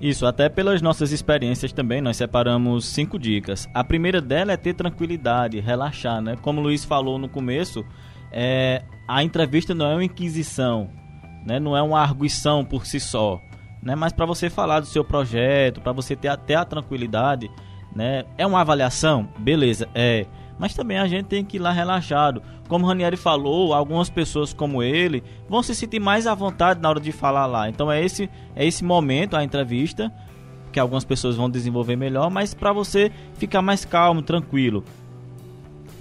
Isso, 0.01 0.25
até 0.25 0.47
pelas 0.47 0.81
nossas 0.81 1.11
experiências 1.11 1.73
também, 1.73 1.99
nós 1.99 2.15
separamos 2.15 2.85
cinco 2.85 3.19
dicas. 3.19 3.67
A 3.73 3.83
primeira 3.83 4.21
dela 4.21 4.53
é 4.53 4.57
ter 4.57 4.73
tranquilidade, 4.73 5.59
relaxar, 5.59 6.21
né? 6.21 6.37
Como 6.41 6.61
o 6.61 6.63
Luiz 6.63 6.85
falou 6.85 7.19
no 7.19 7.27
começo, 7.27 7.85
é, 8.31 8.83
a 9.07 9.23
entrevista 9.23 9.73
não 9.73 9.85
é 9.85 9.93
uma 9.95 10.03
inquisição, 10.03 10.89
né? 11.45 11.59
não 11.59 11.75
é 11.75 11.81
uma 11.81 11.99
arguição 11.99 12.63
por 12.63 12.85
si 12.85 12.99
só. 12.99 13.41
né? 13.81 13.95
Mas 13.95 14.13
para 14.13 14.25
você 14.25 14.49
falar 14.49 14.79
do 14.79 14.85
seu 14.85 15.03
projeto, 15.03 15.81
para 15.81 15.91
você 15.91 16.15
ter 16.15 16.27
até 16.27 16.55
a 16.55 16.65
tranquilidade, 16.65 17.49
né? 17.95 18.23
É 18.37 18.45
uma 18.45 18.61
avaliação, 18.61 19.27
beleza? 19.39 19.87
É. 19.95 20.25
Mas 20.59 20.73
também 20.73 20.99
a 20.99 21.07
gente 21.07 21.25
tem 21.25 21.43
que 21.43 21.57
ir 21.57 21.59
lá 21.59 21.71
relaxado. 21.71 22.43
Como 22.67 22.85
o 22.85 22.87
Ranieri 22.87 23.15
falou, 23.15 23.73
algumas 23.73 24.09
pessoas 24.09 24.53
como 24.53 24.83
ele 24.83 25.23
vão 25.47 25.63
se 25.63 25.73
sentir 25.73 25.99
mais 25.99 26.27
à 26.27 26.35
vontade 26.35 26.81
na 26.81 26.89
hora 26.89 26.99
de 26.99 27.11
falar 27.11 27.45
lá. 27.45 27.69
Então 27.69 27.91
é 27.91 28.03
esse 28.03 28.29
é 28.55 28.65
esse 28.65 28.83
momento 28.83 29.35
a 29.35 29.43
entrevista 29.43 30.13
que 30.71 30.79
algumas 30.79 31.03
pessoas 31.03 31.35
vão 31.35 31.49
desenvolver 31.49 31.95
melhor, 31.95 32.29
mas 32.29 32.53
para 32.53 32.71
você 32.71 33.11
ficar 33.35 33.61
mais 33.61 33.85
calmo, 33.85 34.21
tranquilo. 34.21 34.83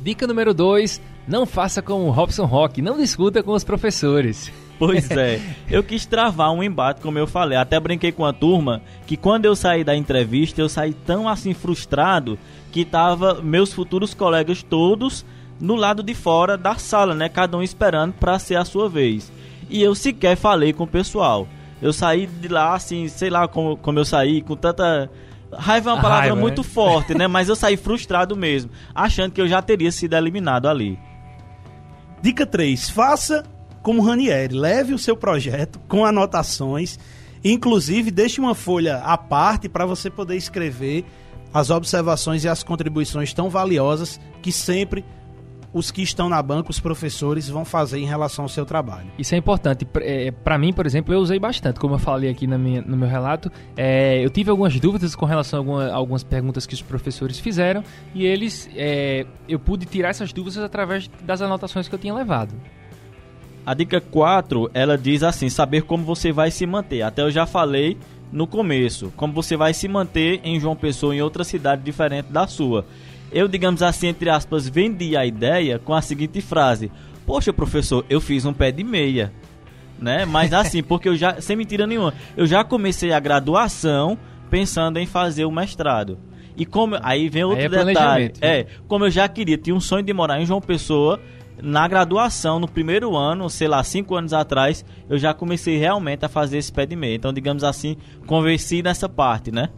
Dica 0.01 0.27
número 0.27 0.53
2: 0.53 1.01
não 1.29 1.45
faça 1.45 1.83
como 1.83 2.07
o 2.07 2.11
Robson 2.11 2.47
Rock, 2.47 2.81
não 2.81 2.97
discuta 2.97 3.43
com 3.43 3.53
os 3.53 3.63
professores. 3.63 4.51
Pois 4.79 5.11
é, 5.13 5.41
eu 5.71 5.83
quis 5.83 6.07
travar 6.07 6.51
um 6.53 6.63
embate, 6.63 7.03
como 7.03 7.19
eu 7.19 7.27
falei. 7.27 7.59
Até 7.59 7.79
brinquei 7.79 8.11
com 8.11 8.25
a 8.25 8.33
turma 8.33 8.81
que 9.07 9.17
quando 9.17 9.45
eu 9.45 9.55
saí 9.55 9.85
da 9.85 9.95
entrevista, 9.95 10.61
eu 10.61 10.69
saí 10.69 10.95
tão 10.95 11.29
assim 11.29 11.53
frustrado 11.53 12.39
que 12.73 12.85
tava 12.85 13.43
meus 13.43 13.73
futuros 13.73 14.15
colegas 14.15 14.63
todos 14.63 15.25
no 15.61 15.75
lado 15.75 16.03
de 16.03 16.15
fora 16.15 16.57
da 16.57 16.77
sala, 16.77 17.15
né? 17.15 17.29
Cada 17.29 17.57
um 17.57 17.63
esperando 17.63 18.15
para 18.15 18.39
ser 18.39 18.57
a 18.57 18.65
sua 18.65 18.89
vez. 18.89 19.31
E 19.69 19.83
eu 19.83 19.95
sequer 19.95 20.37
falei 20.37 20.73
com 20.73 20.85
o 20.85 20.89
pessoal. 20.89 21.47
Eu 21.83 21.93
saí 21.93 22.27
de 22.27 22.49
lá 22.49 22.75
assim, 22.75 23.07
sei 23.07 23.29
lá 23.29 23.47
como, 23.47 23.77
como 23.77 23.99
eu 23.99 24.05
saí, 24.05 24.41
com 24.41 24.57
tanta. 24.57 25.11
Raiva 25.53 25.91
é 25.91 25.93
uma 25.95 26.03
palavra 26.03 26.27
Raiva, 26.29 26.37
muito 26.37 26.63
né? 26.63 26.69
forte, 26.69 27.15
né? 27.15 27.27
Mas 27.27 27.49
eu 27.49 27.57
saí 27.57 27.77
frustrado 27.77 28.37
mesmo, 28.37 28.71
achando 28.95 29.33
que 29.33 29.41
eu 29.41 29.49
já 29.49 29.61
teria 29.61 29.93
sido 29.93 30.15
eliminado 30.15 30.69
ali. 30.69 30.99
Dica 32.21 32.45
3. 32.45 32.91
Faça 32.91 33.45
como 33.83 34.03
Ranieri. 34.03 34.55
Leve 34.55 34.93
o 34.93 34.99
seu 34.99 35.17
projeto 35.17 35.79
com 35.89 36.05
anotações. 36.05 36.99
Inclusive, 37.45 38.11
deixe 38.11 38.41
uma 38.41 38.55
folha 38.55 38.99
à 38.99 39.17
parte 39.17 39.69
para 39.69 39.87
você 39.87 40.11
poder 40.11 40.37
escrever 40.37 41.05
as 41.53 41.71
observações 41.71 42.45
e 42.45 42.49
as 42.49 42.63
contribuições 42.63 43.33
tão 43.33 43.49
valiosas 43.49 44.21
que 44.43 44.53
sempre 44.53 45.05
os 45.73 45.91
que 45.91 46.03
estão 46.03 46.29
na 46.29 46.43
banca, 46.43 46.71
os 46.71 46.81
professores, 46.81 47.49
vão 47.49 47.65
fazer 47.65 47.99
em 47.99 48.07
relação 48.07 48.45
ao 48.45 48.49
seu 48.49 48.65
trabalho. 48.65 49.11
Isso 49.19 49.35
é 49.35 49.39
importante. 49.39 49.85
Para 49.85 50.55
é, 50.55 50.59
mim, 50.59 50.73
por 50.73 50.87
exemplo, 50.87 51.13
eu 51.13 51.21
usei 51.21 51.39
bastante. 51.39 51.79
Como 51.79 51.95
eu 51.95 51.99
falei 51.99 52.31
aqui 52.31 52.47
na 52.47 52.57
minha, 52.57 52.83
no 52.83 52.97
meu 52.97 53.09
relato, 53.09 53.51
é, 53.77 54.25
eu 54.25 54.31
tive 54.31 54.51
algumas 54.51 54.79
dúvidas 54.81 55.15
com 55.15 55.27
relação 55.27 55.59
a 55.59 55.61
alguma, 55.61 55.91
algumas 55.91 56.25
perguntas 56.25 56.67
que 56.67 56.75
os 56.75 56.83
professores 56.83 57.39
fizeram 57.39 57.83
e 58.15 58.25
eles, 58.25 58.69
é, 58.75 59.27
eu 59.49 59.59
pude 59.59 59.87
tirar 59.87 60.09
essas 60.09 60.33
dúvidas 60.33 60.59
através 60.59 61.09
das 61.23 61.43
anotações 61.43 61.89
que 61.89 61.95
eu 61.95 61.99
tinha 61.99 62.15
levado. 62.15 62.55
A 63.65 63.75
dica 63.75 64.01
4, 64.01 64.71
ela 64.73 64.97
diz 64.97 65.23
assim, 65.23 65.51
saber 65.51 65.83
como 65.83 66.03
você 66.03 66.33
vai 66.33 66.51
se 66.51 66.65
manter. 66.65 67.03
Até 67.03 67.21
eu 67.21 67.31
já 67.31 67.45
falei 67.45 67.99
no 68.33 68.47
começo, 68.47 69.13
como 69.17 69.33
você 69.33 69.57
vai 69.57 69.75
se 69.75 69.89
manter 69.89 70.41
em 70.43 70.59
João 70.59 70.77
Pessoa 70.77 71.15
em 71.15 71.21
outra 71.21 71.45
cidade 71.45 71.83
diferente 71.83 72.33
da 72.33 72.47
sua. 72.47 72.87
Eu, 73.31 73.49
digamos 73.49 73.83
assim, 73.83 74.09
entre 74.09 74.31
aspas, 74.31 74.69
vendi 74.69 75.17
a 75.17 75.27
ideia 75.27 75.79
com 75.79 75.95
a 75.95 76.03
seguinte 76.03 76.41
frase: 76.41 76.91
Poxa, 77.27 77.53
professor, 77.53 78.05
eu 78.09 78.21
fiz 78.21 78.45
um 78.45 78.53
pé 78.53 78.73
de 78.73 78.83
meia. 78.83 79.33
Né? 79.99 80.25
Mas 80.25 80.53
assim, 80.53 80.83
porque 80.85 81.09
eu 81.09 81.17
já, 81.17 81.41
sem 81.41 81.57
mentira 81.57 81.87
nenhuma, 81.87 82.15
eu 82.37 82.47
já 82.47 82.65
comecei 82.65 83.13
a 83.13 83.21
graduação 83.21 84.19
pensando 84.49 84.99
em 84.99 85.07
fazer 85.07 85.45
o 85.45 85.51
mestrado. 85.51 86.19
E 86.57 86.67
como 86.67 86.97
aí 87.03 87.29
vem 87.29 87.45
outro 87.45 87.61
aí 87.61 87.67
é 87.67 87.85
detalhe, 87.85 88.33
é, 88.41 88.67
como 88.89 89.05
eu 89.05 89.11
já 89.11 89.29
queria, 89.29 89.57
tinha 89.57 89.77
um 89.77 89.81
sonho 89.81 90.03
de 90.03 90.13
morar 90.13 90.41
em 90.41 90.47
João 90.47 90.61
Pessoa, 90.61 91.21
na 91.63 91.87
graduação, 91.87 92.59
no 92.59 92.69
primeiro 92.69 93.17
ano, 93.17 93.49
sei 93.51 93.69
lá, 93.69 93.83
cinco 93.85 94.15
anos 94.15 94.33
atrás, 94.33 94.85
eu 95.09 95.19
já 95.19 95.35
comecei 95.35 95.77
realmente 95.77 96.25
a 96.25 96.29
fazer 96.29 96.59
esse 96.59 96.73
pé 96.73 96.87
de 96.87 96.97
meia. 96.97 97.15
Então, 97.15 97.33
digamos 97.33 97.63
assim, 97.63 97.97
convenci 98.27 98.83
nessa 98.83 99.09
parte, 99.09 99.53
né? 99.53 99.69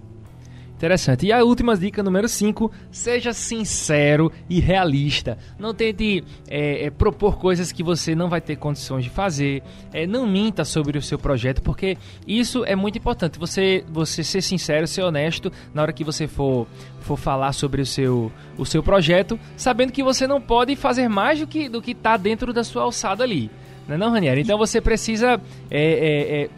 Interessante. 0.81 1.27
E 1.27 1.33
a 1.33 1.45
última 1.45 1.77
dica, 1.77 2.03
número 2.03 2.27
5, 2.27 2.73
seja 2.91 3.35
sincero 3.35 4.33
e 4.49 4.61
realista. 4.61 5.37
Não 5.59 5.75
tente 5.75 6.25
é, 6.49 6.87
é, 6.87 6.91
propor 6.91 7.37
coisas 7.37 7.71
que 7.71 7.83
você 7.83 8.15
não 8.15 8.31
vai 8.31 8.41
ter 8.41 8.57
condições 8.57 9.05
de 9.05 9.11
fazer. 9.11 9.63
É, 9.93 10.07
não 10.07 10.27
minta 10.27 10.65
sobre 10.65 10.97
o 10.97 11.03
seu 11.03 11.19
projeto, 11.19 11.61
porque 11.61 11.99
isso 12.27 12.65
é 12.65 12.75
muito 12.75 12.97
importante. 12.97 13.39
Você, 13.39 13.85
você 13.91 14.25
ser 14.25 14.41
sincero, 14.41 14.87
ser 14.87 15.03
honesto 15.03 15.53
na 15.75 15.83
hora 15.83 15.93
que 15.93 16.03
você 16.03 16.27
for, 16.27 16.67
for 17.01 17.19
falar 17.19 17.53
sobre 17.53 17.83
o 17.83 17.87
seu, 17.87 18.33
o 18.57 18.65
seu 18.65 18.83
projeto, 18.83 19.39
sabendo 19.59 19.93
que 19.93 20.03
você 20.03 20.27
não 20.27 20.41
pode 20.41 20.75
fazer 20.77 21.11
mais 21.11 21.41
do 21.41 21.47
que 21.47 21.69
do 21.69 21.83
está 21.87 22.17
dentro 22.17 22.55
da 22.55 22.65
sua 22.65 22.85
alçada 22.85 23.23
ali. 23.23 23.51
Não 23.87 23.97
é 23.97 23.99
não, 23.99 24.11
Ranieri? 24.13 24.41
Então 24.41 24.57
você 24.57 24.81
precisa 24.81 25.39
é, 25.71 25.83
é, 25.83 26.43
é 26.45 26.51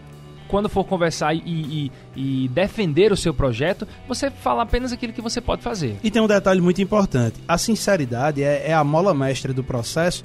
quando 0.53 0.69
for 0.69 0.85
conversar 0.85 1.35
e, 1.35 1.41
e, 1.47 1.93
e, 2.17 2.49
defender 2.49 3.13
o 3.13 3.17
seu 3.17 3.33
projeto, 3.33 3.87
você 4.07 4.31
fala 4.31 4.63
apenas 4.63 4.93
aquilo 4.93 5.13
que 5.13 5.21
você 5.21 5.41
pode 5.41 5.63
fazer. 5.63 5.97
E 6.03 6.11
tem 6.11 6.21
um 6.21 6.27
detalhe 6.27 6.61
muito 6.61 6.81
importante: 6.83 7.41
a 7.47 7.57
sinceridade 7.59 8.43
é, 8.43 8.69
é 8.69 8.75
a 8.75 8.85
mola 8.85 9.15
mestra 9.15 9.53
do 9.53 9.65
processo. 9.65 10.25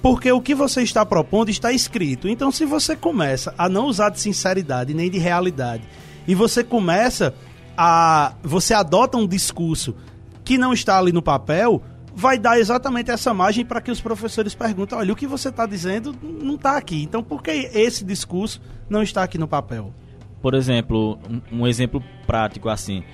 Porque 0.00 0.32
o 0.32 0.40
que 0.40 0.52
você 0.52 0.82
está 0.82 1.06
propondo 1.06 1.48
está 1.48 1.70
escrito. 1.70 2.28
Então, 2.28 2.50
se 2.50 2.64
você 2.64 2.96
começa 2.96 3.54
a 3.56 3.68
não 3.68 3.86
usar 3.86 4.08
de 4.08 4.18
sinceridade 4.18 4.92
nem 4.92 5.08
de 5.08 5.16
realidade, 5.16 5.84
e 6.26 6.34
você 6.34 6.64
começa 6.64 7.32
a. 7.76 8.34
Você 8.42 8.74
adota 8.74 9.16
um 9.16 9.28
discurso 9.28 9.94
que 10.44 10.58
não 10.58 10.72
está 10.72 10.98
ali 10.98 11.12
no 11.12 11.22
papel, 11.22 11.80
vai 12.14 12.36
dar 12.36 12.58
exatamente 12.58 13.12
essa 13.12 13.32
margem 13.32 13.64
para 13.64 13.80
que 13.80 13.92
os 13.92 14.00
professores 14.00 14.56
perguntem: 14.56 14.98
olha, 14.98 15.12
o 15.12 15.16
que 15.16 15.26
você 15.26 15.50
está 15.50 15.66
dizendo 15.66 16.14
não 16.20 16.56
está 16.56 16.76
aqui. 16.76 17.02
Então, 17.02 17.22
por 17.22 17.40
que 17.40 17.52
esse 17.72 18.04
discurso 18.04 18.60
não 18.90 19.04
está 19.04 19.22
aqui 19.22 19.38
no 19.38 19.46
papel? 19.46 19.94
Por 20.42 20.54
exemplo, 20.54 21.18
um, 21.30 21.60
um 21.60 21.66
exemplo 21.66 22.02
prático 22.26 22.68
assim. 22.68 23.04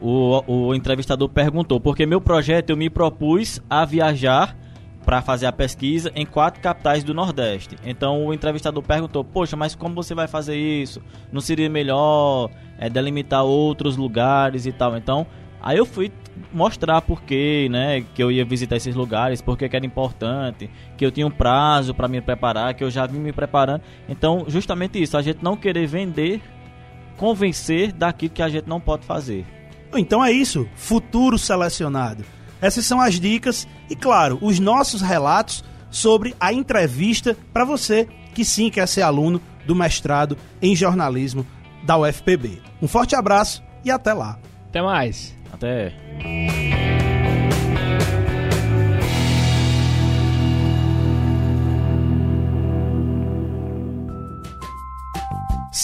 O, 0.00 0.42
o 0.46 0.74
entrevistador 0.74 1.28
perguntou: 1.30 1.80
porque 1.80 2.04
meu 2.04 2.20
projeto 2.20 2.70
eu 2.70 2.76
me 2.76 2.90
propus 2.90 3.60
a 3.68 3.84
viajar 3.84 4.56
para 5.04 5.20
fazer 5.20 5.46
a 5.46 5.52
pesquisa 5.52 6.10
em 6.14 6.24
quatro 6.24 6.60
capitais 6.60 7.02
do 7.02 7.14
Nordeste. 7.14 7.76
Então 7.84 8.26
o 8.26 8.34
entrevistador 8.34 8.82
perguntou: 8.82 9.24
Poxa, 9.24 9.56
mas 9.56 9.74
como 9.74 9.94
você 9.94 10.14
vai 10.14 10.28
fazer 10.28 10.56
isso? 10.56 11.00
Não 11.32 11.40
seria 11.40 11.70
melhor 11.70 12.50
é, 12.78 12.90
delimitar 12.90 13.44
outros 13.44 13.96
lugares 13.96 14.66
e 14.66 14.72
tal? 14.72 14.96
Então 14.96 15.26
Aí 15.64 15.78
eu 15.78 15.86
fui 15.86 16.12
mostrar 16.52 17.00
por 17.00 17.22
que, 17.22 17.70
né, 17.70 18.04
que 18.14 18.22
eu 18.22 18.30
ia 18.30 18.44
visitar 18.44 18.76
esses 18.76 18.94
lugares, 18.94 19.40
porque 19.40 19.66
que 19.66 19.74
era 19.74 19.86
importante, 19.86 20.68
que 20.94 21.06
eu 21.06 21.10
tinha 21.10 21.26
um 21.26 21.30
prazo 21.30 21.94
para 21.94 22.06
me 22.06 22.20
preparar, 22.20 22.74
que 22.74 22.84
eu 22.84 22.90
já 22.90 23.06
vim 23.06 23.18
me 23.18 23.32
preparando. 23.32 23.80
Então, 24.06 24.44
justamente 24.46 25.02
isso, 25.02 25.16
a 25.16 25.22
gente 25.22 25.42
não 25.42 25.56
querer 25.56 25.86
vender, 25.86 26.42
convencer 27.16 27.92
daquilo 27.92 28.32
que 28.32 28.42
a 28.42 28.48
gente 28.48 28.68
não 28.68 28.80
pode 28.80 29.06
fazer. 29.06 29.46
Então 29.94 30.24
é 30.24 30.32
isso, 30.32 30.68
futuro 30.74 31.38
selecionado. 31.38 32.24
Essas 32.60 32.86
são 32.86 33.00
as 33.00 33.20
dicas 33.20 33.68
e, 33.88 33.94
claro, 33.94 34.38
os 34.40 34.58
nossos 34.58 35.02
relatos 35.02 35.64
sobre 35.90 36.34
a 36.40 36.52
entrevista 36.52 37.36
para 37.52 37.64
você 37.64 38.08
que 38.34 38.44
sim 38.44 38.70
quer 38.70 38.88
ser 38.88 39.02
aluno 39.02 39.40
do 39.64 39.74
mestrado 39.74 40.36
em 40.60 40.74
jornalismo 40.74 41.46
da 41.84 41.96
UFPB. 41.96 42.60
Um 42.82 42.88
forte 42.88 43.14
abraço 43.14 43.62
e 43.84 43.90
até 43.90 44.12
lá. 44.12 44.38
Até 44.68 44.82
mais. 44.82 45.36
Até. 45.52 45.92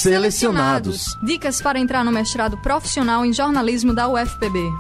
Selecionados. 0.00 1.18
Dicas 1.20 1.60
para 1.60 1.78
entrar 1.78 2.02
no 2.02 2.10
mestrado 2.10 2.56
profissional 2.62 3.22
em 3.22 3.34
jornalismo 3.34 3.92
da 3.92 4.08
UFPB. 4.08 4.72